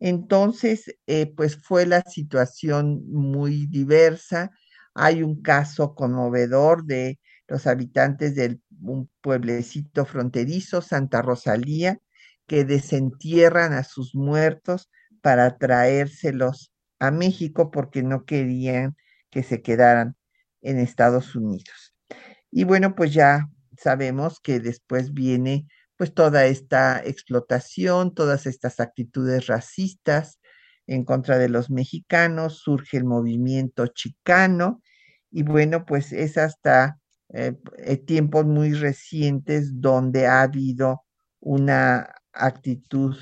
[0.00, 4.50] Entonces, eh, pues fue la situación muy diversa.
[4.94, 12.00] Hay un caso conmovedor de los habitantes de un pueblecito fronterizo, Santa Rosalía,
[12.48, 14.90] que desentierran a sus muertos
[15.26, 16.70] para traérselos
[17.00, 18.96] a México porque no querían
[19.28, 20.14] que se quedaran
[20.62, 21.96] en Estados Unidos.
[22.52, 25.66] Y bueno, pues ya sabemos que después viene
[25.96, 30.38] pues toda esta explotación, todas estas actitudes racistas
[30.86, 34.80] en contra de los mexicanos, surge el movimiento chicano
[35.32, 37.00] y bueno, pues es hasta
[37.30, 41.02] eh, eh, tiempos muy recientes donde ha habido
[41.40, 43.16] una actitud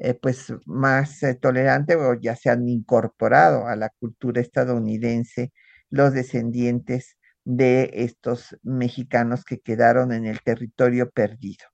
[0.00, 5.52] eh, pues más tolerante o ya se han incorporado a la cultura estadounidense
[5.90, 11.66] los descendientes de estos mexicanos que quedaron en el territorio perdido.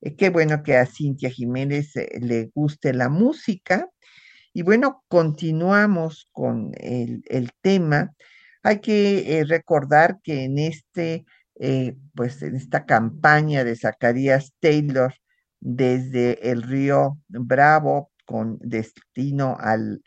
[0.00, 3.88] Eh, qué bueno que a Cintia Jiménez eh, le guste la música.
[4.52, 7.22] Y bueno, continuamos con el,
[7.60, 8.14] tema.
[8.62, 11.26] Hay que eh, recordar que en este,
[12.14, 15.14] pues en esta campaña de Zacarías Taylor
[15.60, 20.02] desde el río Bravo con destino al,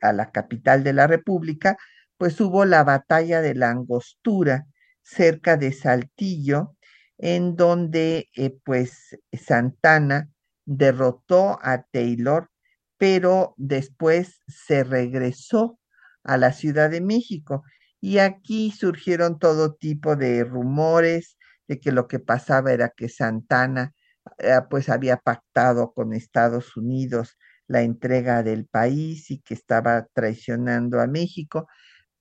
[0.00, 1.76] a la capital de la República,
[2.18, 4.66] pues hubo la batalla de la Angostura
[5.02, 6.76] cerca de Saltillo,
[7.18, 10.28] en donde eh, pues Santana
[10.64, 12.50] derrotó a Taylor,
[12.96, 15.78] pero después se regresó
[16.22, 17.64] a la Ciudad de México.
[18.00, 21.36] Y aquí surgieron todo tipo de rumores
[21.68, 23.92] de que lo que pasaba era que Santana
[24.38, 31.00] eh, pues había pactado con Estados Unidos la entrega del país y que estaba traicionando
[31.00, 31.66] a México.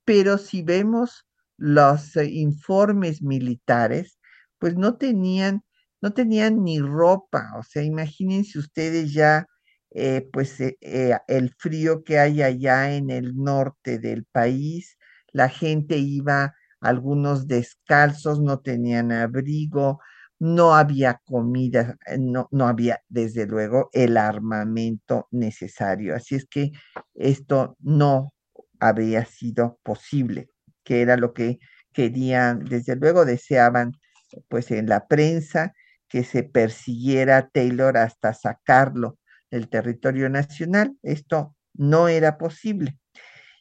[0.06, 1.26] Pero si vemos
[1.58, 4.20] los eh, informes militares,
[4.60, 5.64] pues no tenían,
[6.02, 9.48] no tenían ni ropa, o sea, imagínense ustedes ya,
[9.92, 10.78] eh, pues eh,
[11.28, 14.98] el frío que hay allá en el norte del país,
[15.32, 20.00] la gente iba, algunos descalzos, no tenían abrigo,
[20.44, 26.14] no había comida, no, no había desde luego el armamento necesario.
[26.18, 26.74] Así es que
[27.14, 28.34] esto no
[28.78, 30.50] habría sido posible
[30.84, 31.60] que era lo que
[31.94, 33.94] querían, desde luego deseaban,
[34.50, 35.74] pues en la prensa,
[36.10, 39.20] que se persiguiera a Taylor hasta sacarlo
[39.50, 40.98] del territorio nacional.
[41.04, 42.98] Esto no era posible.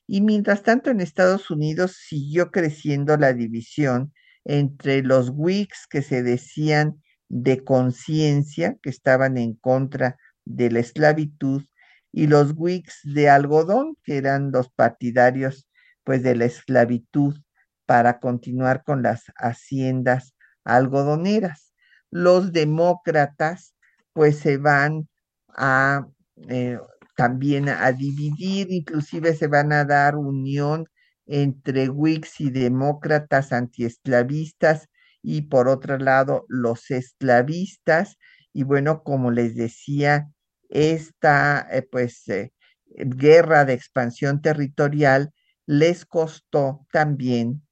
[0.08, 4.12] Y mientras tanto en Estados Unidos siguió creciendo la división
[4.44, 11.64] entre los Whigs que se decían de conciencia, que estaban en contra de la esclavitud,
[12.12, 15.66] y los Whigs de algodón, que eran los partidarios
[16.04, 17.40] pues de la esclavitud
[17.86, 20.34] para continuar con las haciendas
[20.64, 21.72] algodoneras.
[22.10, 23.74] Los demócratas
[24.12, 25.08] pues se van
[25.48, 26.06] a
[26.48, 26.78] eh,
[27.16, 30.86] también a dividir, inclusive se van a dar unión
[31.26, 34.88] entre Whigs y demócratas antiesclavistas
[35.22, 38.16] y por otro lado los esclavistas.
[38.52, 40.28] Y bueno, como les decía,
[40.68, 42.52] esta eh, pues eh,
[42.86, 45.32] guerra de expansión territorial
[45.66, 47.66] les costó también,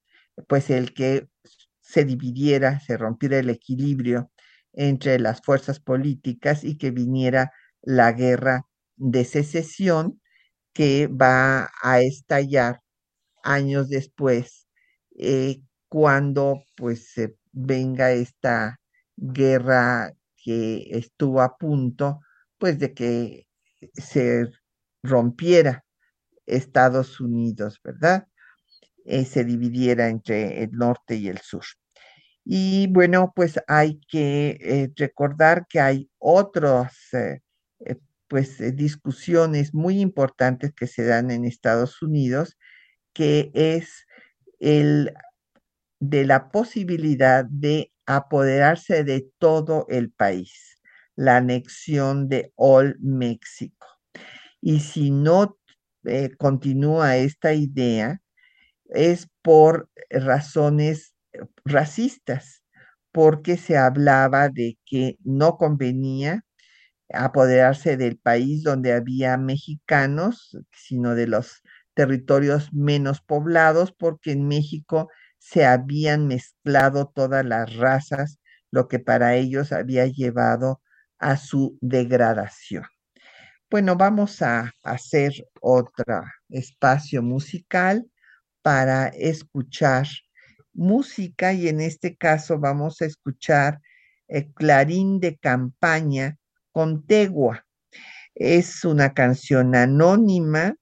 [0.47, 1.27] pues el que
[1.81, 4.31] se dividiera, se rompiera el equilibrio
[4.73, 10.21] entre las fuerzas políticas y que viniera la guerra de secesión
[10.73, 12.79] que va a estallar
[13.43, 14.67] años después,
[15.17, 17.13] eh, cuando pues
[17.51, 18.79] venga esta
[19.17, 20.13] guerra
[20.43, 22.21] que estuvo a punto,
[22.57, 23.47] pues de que
[23.93, 24.49] se
[25.03, 25.83] rompiera
[26.45, 28.27] Estados Unidos, ¿verdad?
[29.05, 31.63] Eh, se dividiera entre el norte y el sur.
[32.45, 37.39] Y bueno, pues hay que eh, recordar que hay otras eh,
[38.27, 42.57] pues discusiones muy importantes que se dan en Estados Unidos,
[43.13, 44.05] que es
[44.59, 45.13] el
[45.99, 50.79] de la posibilidad de apoderarse de todo el país,
[51.15, 53.87] la anexión de All México.
[54.61, 55.57] Y si no
[56.05, 58.21] eh, continúa esta idea
[58.89, 61.15] es por razones
[61.65, 62.63] racistas,
[63.11, 66.45] porque se hablaba de que no convenía
[67.13, 71.60] apoderarse del país donde había mexicanos, sino de los
[71.93, 78.39] territorios menos poblados, porque en México se habían mezclado todas las razas,
[78.71, 80.81] lo que para ellos había llevado
[81.19, 82.85] a su degradación.
[83.69, 85.31] Bueno, vamos a hacer
[85.61, 88.05] otro espacio musical
[88.61, 90.07] para escuchar
[90.73, 93.79] música y en este caso vamos a escuchar
[94.27, 96.37] el Clarín de Campaña
[96.71, 97.65] con Tegua.
[98.35, 100.75] Es una canción anónima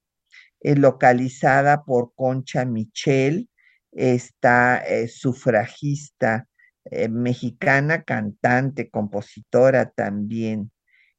[0.61, 3.49] eh, localizada por Concha Michel,
[3.91, 6.47] esta eh, sufragista
[6.85, 10.71] eh, mexicana, cantante, compositora también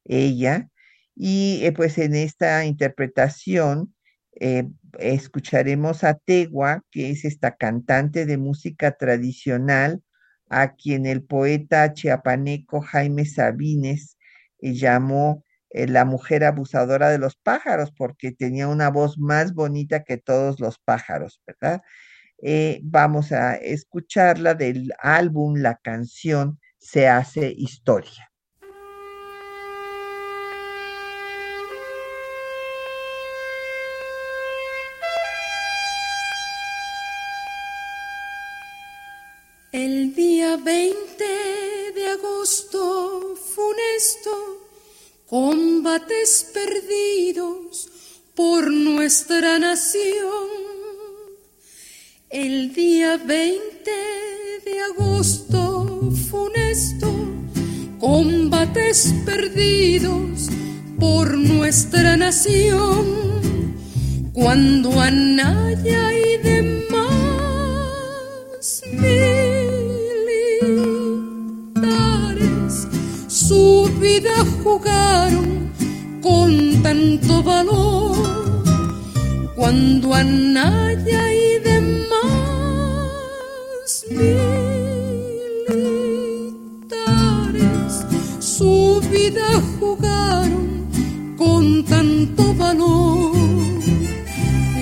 [0.05, 0.69] ella
[1.15, 3.93] y pues en esta interpretación
[4.97, 10.01] escucharemos a Tegua, que es esta cantante de música tradicional,
[10.49, 14.17] a quien el poeta chiapaneco Jaime Sabines
[15.73, 20.59] eh, la mujer abusadora de los pájaros, porque tenía una voz más bonita que todos
[20.59, 21.81] los pájaros, ¿verdad?
[22.83, 28.31] vamos a escucharla del álbum, la canción Se hace historia.
[39.73, 41.23] El día 20
[41.95, 44.60] de agosto funesto,
[45.31, 47.87] combates perdidos
[48.35, 50.49] por nuestra nación.
[52.29, 53.91] El día 20
[54.65, 57.07] de agosto funesto,
[57.97, 60.49] combates perdidos
[60.99, 63.05] por nuestra nación.
[64.33, 66.81] Cuando Anaya y demás
[74.01, 74.33] vida
[74.63, 75.71] jugaron
[76.21, 78.63] con tanto valor.
[79.55, 82.09] Cuando Anaya y demás
[84.09, 84.43] militares
[88.39, 90.87] su vida jugaron
[91.37, 93.35] con tanto valor.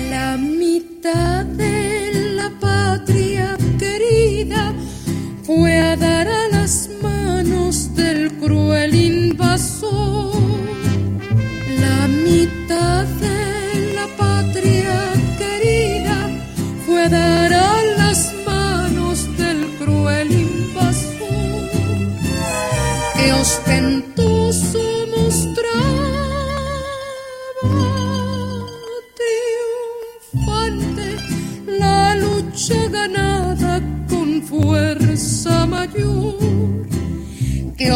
[0.08, 4.72] La mitad de la patria querida
[5.42, 6.39] fue a dar a
[8.50, 9.19] cruel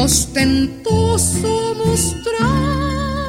[0.04, 3.26] ostentoso mostraba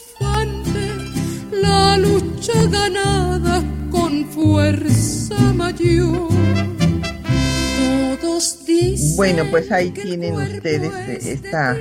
[0.00, 0.84] triunfante
[1.52, 6.30] la lucha ganada con fuerza mayor.
[9.16, 11.76] Bueno, pues ahí tienen ustedes esta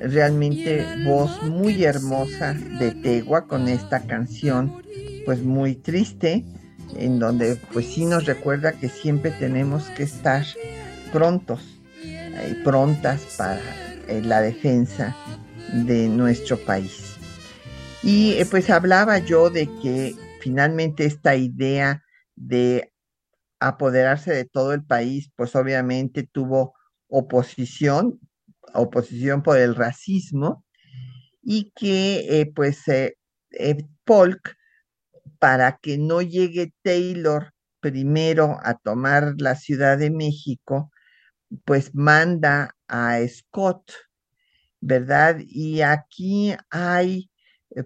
[0.00, 4.82] realmente voz muy hermosa de Tegua con esta canción
[5.24, 6.44] pues muy triste
[6.98, 10.44] en donde pues sí nos recuerda que siempre tenemos que estar
[11.12, 11.60] prontos
[12.04, 13.60] y prontas para
[14.08, 15.16] eh, la defensa
[15.72, 17.16] de nuestro país.
[18.02, 22.02] Y eh, pues hablaba yo de que finalmente esta idea
[22.36, 22.92] de
[23.58, 26.74] apoderarse de todo el país, pues obviamente tuvo
[27.08, 28.20] oposición,
[28.74, 30.64] oposición por el racismo,
[31.42, 33.16] y que eh, pues eh,
[33.52, 34.56] eh, Polk,
[35.38, 40.90] para que no llegue Taylor primero a tomar la Ciudad de México,
[41.64, 43.92] pues manda a Scott,
[44.80, 45.38] ¿verdad?
[45.46, 47.30] Y aquí hay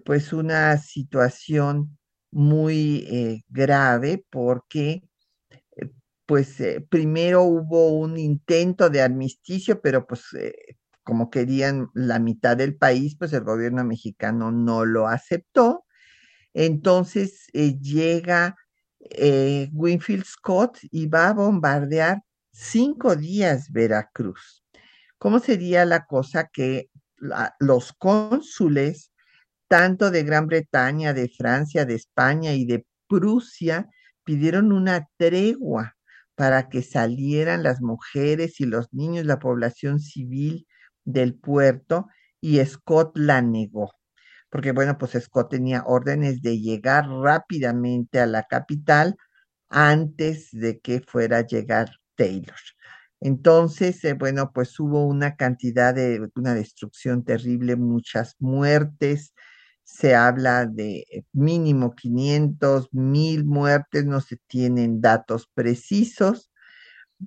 [0.05, 1.97] pues una situación
[2.31, 5.03] muy grave porque
[6.31, 12.55] pues eh, primero hubo un intento de armisticio, pero pues eh, como querían la mitad
[12.55, 15.83] del país, pues el gobierno mexicano no lo aceptó.
[16.53, 18.55] Entonces eh, llega
[19.73, 22.21] Winfield Scott y va a bombardear
[22.51, 24.63] cinco días Veracruz.
[25.17, 26.89] ¿Cómo sería la cosa que
[27.59, 29.11] los cónsules,
[29.67, 33.87] tanto de Gran Bretaña, de Francia, de España y de Prusia,
[34.23, 35.95] pidieron una tregua
[36.35, 40.67] para que salieran las mujeres y los niños, la población civil
[41.05, 42.07] del puerto,
[42.39, 43.91] y Scott la negó.
[44.49, 49.15] Porque bueno, pues Scott tenía órdenes de llegar rápidamente a la capital
[49.69, 52.55] antes de que fuera a llegar Taylor.
[53.21, 59.33] Entonces, eh, bueno, pues hubo una cantidad de, una destrucción terrible, muchas muertes,
[59.83, 66.51] se habla de mínimo 500, mil muertes, no se tienen datos precisos,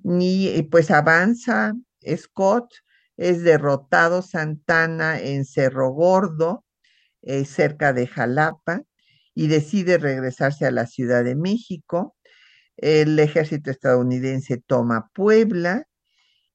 [0.03, 1.73] y pues avanza
[2.17, 2.73] Scott,
[3.17, 6.65] es derrotado Santana en Cerro Gordo,
[7.21, 8.83] eh, cerca de Jalapa,
[9.35, 12.14] y decide regresarse a la Ciudad de México.
[12.77, 15.87] El ejército estadounidense toma Puebla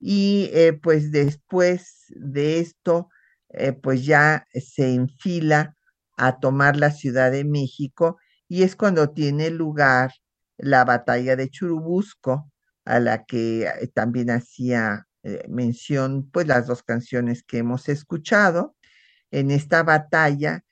[0.00, 3.08] y eh, pues después de esto,
[3.50, 5.76] eh, pues ya se enfila
[6.16, 8.18] a tomar la Ciudad de México
[8.48, 10.12] y es cuando tiene lugar
[10.58, 12.50] la batalla de Churubusco,
[12.84, 15.06] a la que eh, también hacía
[15.48, 18.74] mención pues las dos canciones que hemos escuchado.
[19.30, 20.64] En esta batalla,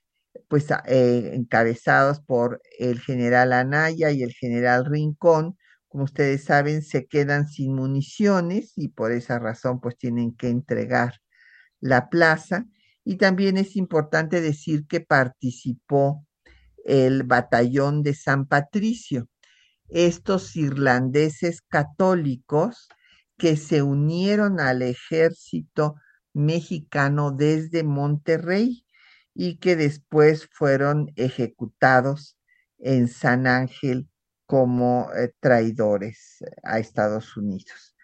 [0.49, 5.57] pues eh, encabezados por el general Anaya y el general Rincón,
[5.89, 11.15] como ustedes saben, se quedan sin municiones y por esa razón pues tienen que entregar
[11.81, 12.67] la plaza.
[13.05, 16.27] Y también es importante decir que participó
[16.85, 19.29] el batallón de San Patricio,
[19.89, 22.89] estos irlandeses católicos
[23.39, 25.95] que se unieron al ejército
[26.35, 28.85] mexicano desde Monterrey
[29.41, 32.36] y que después fueron ejecutados
[32.78, 34.09] en San Ángel
[34.47, 37.95] como eh, traidores a Estados Unidos.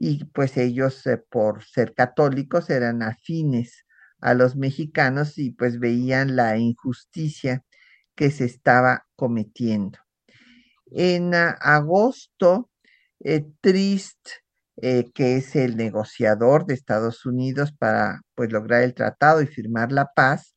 [0.00, 3.86] Y pues ellos, eh, por ser católicos, eran afines
[4.20, 7.64] a los mexicanos y pues veían la injusticia
[8.16, 10.00] que se estaba cometiendo.
[10.90, 12.68] En agosto,
[13.20, 14.28] eh, Trist,
[14.82, 19.92] eh, que es el negociador de Estados Unidos para pues lograr el tratado y firmar
[19.92, 20.56] la paz,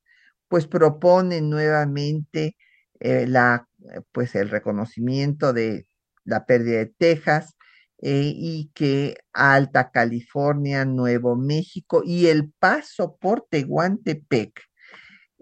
[0.54, 2.56] pues propone nuevamente
[3.00, 3.68] eh, la,
[4.12, 5.88] pues el reconocimiento de
[6.26, 7.56] la pérdida de Texas
[8.04, 14.62] eh, y que Alta California, Nuevo México y el paso por Tehuantepec,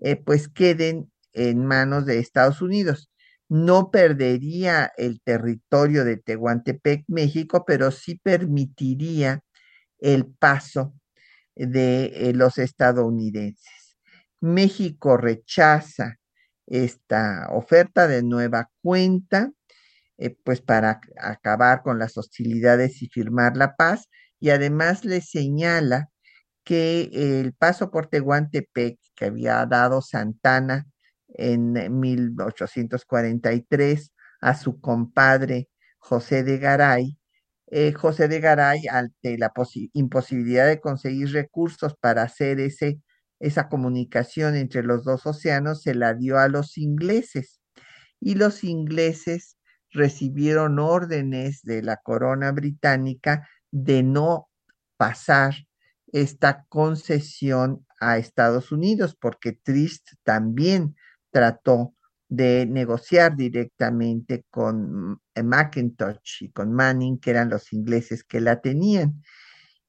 [0.01, 3.11] eh, pues queden en manos de Estados Unidos.
[3.49, 9.41] No perdería el territorio de Tehuantepec, México, pero sí permitiría
[9.99, 10.93] el paso
[11.53, 13.80] de eh, los estadounidenses.
[14.41, 16.17] México rechaza
[16.67, 19.51] esta oferta de nueva cuenta
[20.21, 24.07] eh, pues para acabar con las hostilidades y firmar la paz,
[24.39, 26.11] y además le señala
[26.63, 30.85] que el paso por Tehuantepec que había dado Santana
[31.29, 37.17] en 1843 a su compadre José de Garay,
[37.71, 39.51] eh, José de Garay, ante la
[39.93, 43.01] imposibilidad de conseguir recursos para hacer ese,
[43.41, 47.59] esa comunicación entre los dos océanos, se la dio a los ingleses.
[48.19, 49.57] Y los ingleses
[49.89, 54.47] recibieron órdenes de la corona británica de no
[54.95, 55.55] pasar
[56.13, 60.95] esta concesión a Estados Unidos, porque Trist también
[61.31, 61.95] trató
[62.29, 69.21] de negociar directamente con Macintosh y con Manning, que eran los ingleses que la tenían.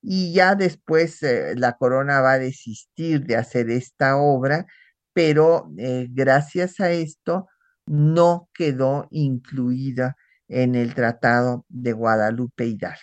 [0.02, 4.66] Y ya después eh, la corona va a desistir de hacer esta obra,
[5.12, 7.48] pero eh, gracias a esto
[7.86, 10.16] no quedó incluida
[10.48, 13.00] en el Tratado de Guadalupe Hidalgo.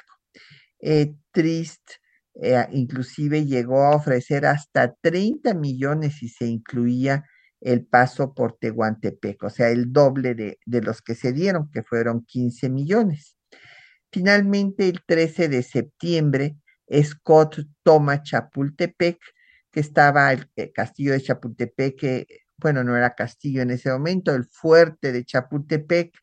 [1.31, 1.91] Trist
[2.71, 7.25] inclusive llegó a ofrecer hasta 30 millones si se incluía
[7.61, 11.83] el paso por Tehuantepec, o sea, el doble de, de, los que se dieron, que
[11.83, 13.35] fueron 15 millones.
[14.11, 16.55] Finalmente, el 13 de septiembre,
[17.03, 19.19] Scott toma Chapultepec,
[19.71, 22.27] que estaba el, castillo de Chapultepec, que,
[22.57, 26.17] bueno, no era castillo en ese momento, el fuerte de Chapultepec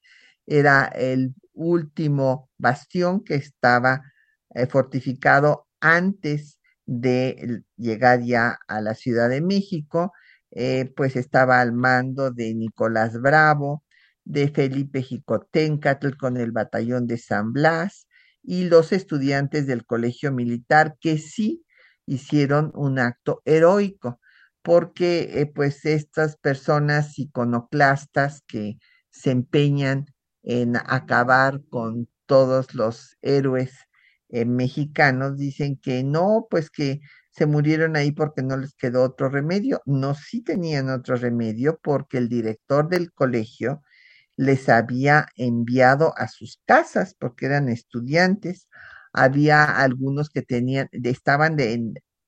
[0.47, 4.03] era el último bastión que estaba
[4.55, 10.13] eh, fortificado antes de llegar ya a la Ciudad de México.
[10.53, 13.85] Eh, pues estaba al mando de Nicolás Bravo,
[14.25, 18.06] de Felipe Jicoténcatl con el batallón de San Blas
[18.47, 21.65] y los estudiantes del colegio militar que sí
[22.07, 24.21] hicieron un acto heroico,
[24.63, 28.79] porque eh, pues estas personas iconoclastas que
[29.11, 30.07] se empeñan
[30.45, 33.73] en acabar con todos los héroes
[34.29, 39.29] eh, mexicanos dicen que no, pues que se murieron ahí porque no les quedó otro
[39.29, 39.83] remedio.
[39.87, 43.83] No, sí tenían otro remedio porque el director del colegio
[44.37, 48.69] les había enviado a sus casas porque eran estudiantes.
[49.13, 51.73] Había algunos que tenían, estaban de,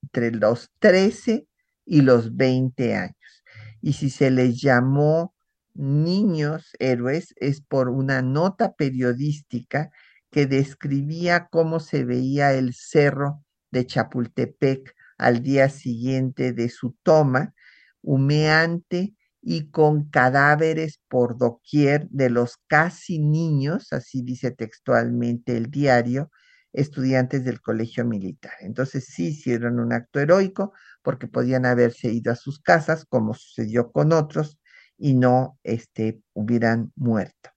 [0.02, 1.46] entre los 13
[1.84, 3.44] y los 20 años.
[3.80, 5.34] Y si se les llamó
[5.74, 9.90] niños héroes es por una nota periodística
[10.30, 17.54] que describía cómo se veía el cerro de Chapultepec al día siguiente de su toma,
[18.02, 26.30] humeante y con cadáveres por doquier de los casi niños, así dice textualmente el diario,
[26.72, 28.52] estudiantes del colegio militar.
[28.60, 30.72] Entonces sí hicieron un acto heroico
[31.02, 34.58] porque podían haberse ido a sus casas, como sucedió con otros,
[34.96, 37.50] y no este, hubieran muerto.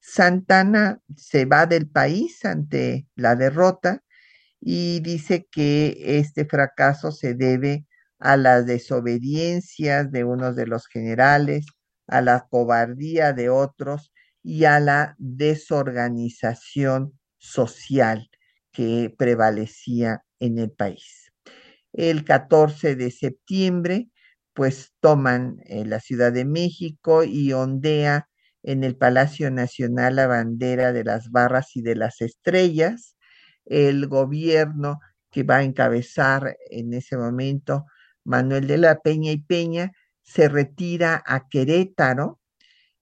[0.00, 4.02] Santana se va del país ante la derrota
[4.60, 7.86] y dice que este fracaso se debe
[8.24, 11.66] a las desobediencias de unos de los generales,
[12.06, 14.12] a la cobardía de otros
[14.42, 18.30] y a la desorganización social
[18.72, 21.32] que prevalecía en el país.
[21.92, 24.08] El 14 de septiembre,
[24.54, 28.30] pues toman eh, la Ciudad de México y ondea
[28.62, 33.18] en el Palacio Nacional la bandera de las barras y de las estrellas
[33.66, 34.98] el gobierno
[35.30, 37.84] que va a encabezar en ese momento
[38.24, 42.40] Manuel de la Peña y Peña se retira a Querétaro,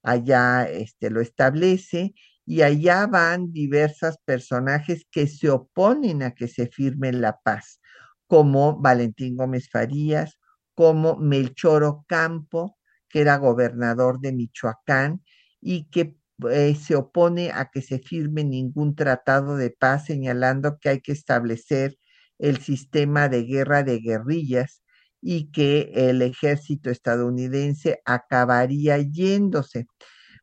[0.03, 2.13] allá este, lo establece
[2.45, 7.79] y allá van diversos personajes que se oponen a que se firme la paz,
[8.27, 10.37] como Valentín Gómez Farías,
[10.75, 12.77] como Melchor Ocampo,
[13.09, 15.23] que era gobernador de Michoacán
[15.61, 16.17] y que
[16.51, 21.13] eh, se opone a que se firme ningún tratado de paz, señalando que hay que
[21.13, 21.97] establecer
[22.39, 24.82] el sistema de guerra de guerrillas
[25.23, 29.87] y que el ejército estadounidense acabaría yéndose.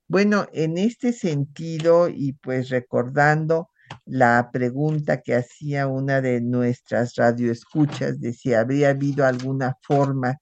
[0.09, 3.71] Bueno, en este sentido, y pues recordando
[4.07, 10.39] la pregunta que hacía una de nuestras radioescuchas de si habría habido alguna forma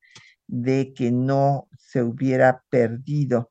[0.46, 3.50] de que no se hubiera perdido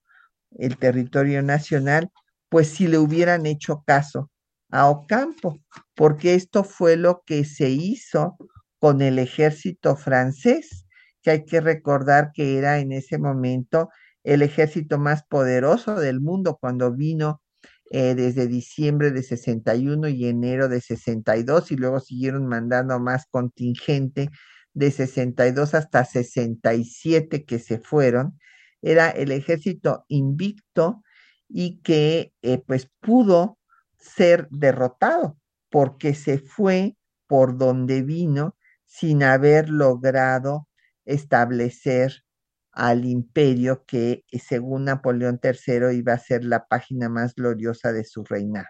[0.57, 2.09] el territorio nacional,
[2.49, 4.31] pues si le hubieran hecho caso
[4.71, 5.59] a Ocampo,
[5.95, 8.37] porque esto fue lo que se hizo
[8.79, 10.85] con el ejército francés,
[11.21, 13.89] que hay que recordar que era en ese momento
[14.23, 17.41] el ejército más poderoso del mundo cuando vino
[17.89, 24.29] eh, desde diciembre de 61 y enero de 62 y luego siguieron mandando más contingente
[24.73, 28.37] de 62 hasta 67 que se fueron.
[28.81, 31.01] Era el ejército invicto
[31.47, 33.57] y que eh, pues pudo
[33.97, 35.37] ser derrotado
[35.69, 38.56] porque se fue por donde vino
[38.87, 40.67] sin haber logrado
[41.05, 42.23] establecer
[42.71, 48.23] al imperio que según Napoleón III iba a ser la página más gloriosa de su
[48.23, 48.67] reinado.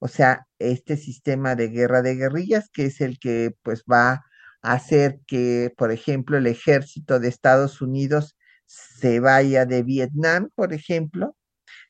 [0.00, 4.24] o sea, este sistema de guerra de guerrillas, que es el que pues va
[4.62, 8.36] a hacer que, por ejemplo, el ejército de Estados Unidos
[8.66, 11.36] se vaya de Vietnam, por ejemplo,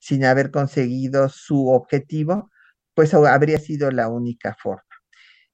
[0.01, 2.51] sin haber conseguido su objetivo,
[2.95, 4.83] pues habría sido la única forma.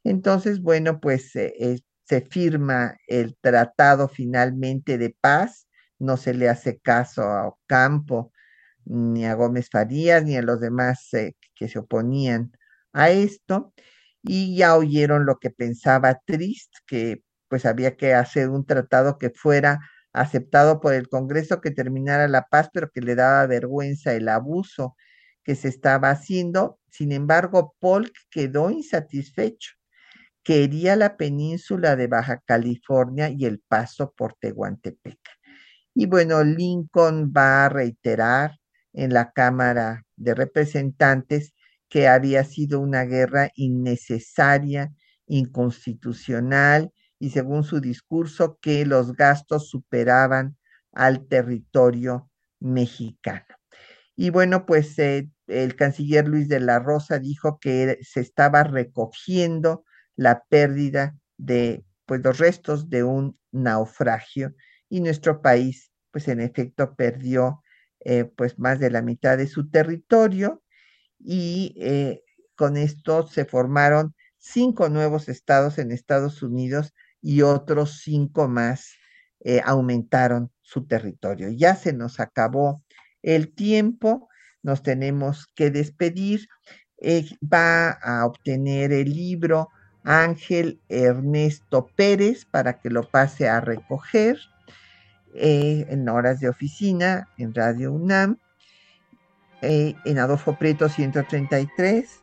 [0.04, 6.48] Entonces, bueno, pues eh, eh, se firma el tratado finalmente de paz, no se le
[6.48, 8.32] hace caso a Ocampo,
[8.84, 12.52] ni a Gómez Farías, ni a los demás eh, que se oponían
[12.92, 13.74] a esto,
[14.22, 19.30] y ya oyeron lo que pensaba Trist, que pues había que hacer un tratado que
[19.30, 19.80] fuera
[20.12, 24.96] aceptado por el Congreso, que terminara la paz, pero que le daba vergüenza el abuso
[25.44, 26.80] que se estaba haciendo.
[26.90, 29.72] Sin embargo, Polk quedó insatisfecho.
[30.47, 35.18] Quería la península de Baja California y el paso por Tehuantepec.
[35.92, 38.57] Y bueno, Lincoln va a reiterar
[38.92, 41.53] en la Cámara de Representantes
[41.88, 44.92] que había sido una guerra innecesaria,
[45.26, 50.57] inconstitucional y según su discurso que los gastos superaban
[50.92, 52.30] al territorio
[52.61, 53.57] mexicano.
[54.14, 59.82] Y bueno, pues eh, el canciller Luis de la Rosa dijo que se estaba recogiendo
[60.17, 64.55] la pérdida de pues los restos de un naufragio
[64.89, 67.62] y nuestro país pues en efecto perdió
[68.01, 70.62] eh, pues más de la mitad de su territorio
[71.19, 72.23] y eh,
[72.55, 78.95] con esto se formaron cinco nuevos estados en Estados Unidos y otros cinco más
[79.41, 81.51] eh, aumentaron su territorio.
[81.51, 82.83] Ya se nos acabó
[83.23, 84.29] el tiempo,
[84.62, 86.49] nos tenemos que despedir.
[87.43, 89.69] va a obtener el libro
[90.07, 94.38] Ángel Ernesto Pérez para que lo pase a recoger.
[95.38, 98.38] Eh, en horas de oficina en Radio UNAM,
[99.61, 102.22] eh, en Adolfo Prieto 133.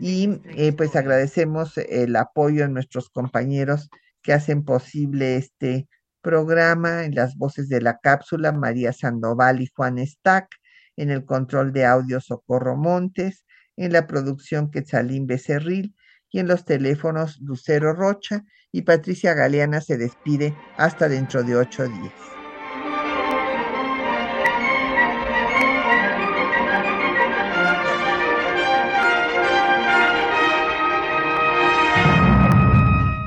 [0.00, 3.90] Y eh, pues agradecemos el apoyo de nuestros compañeros
[4.22, 5.86] que hacen posible este
[6.22, 10.48] programa en las voces de la cápsula, María Sandoval y Juan Stack,
[10.96, 13.44] en el control de audio Socorro Montes,
[13.76, 15.94] en la producción Quetzalín Becerril
[16.30, 21.86] y en los teléfonos Lucero Rocha y Patricia Galeana se despide hasta dentro de ocho
[21.88, 22.12] días.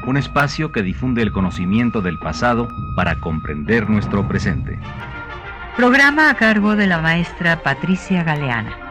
[0.09, 4.79] un espacio que difunde el conocimiento del pasado para comprender nuestro presente.
[5.77, 8.88] Programa a cargo de la maestra Patricia Galeana.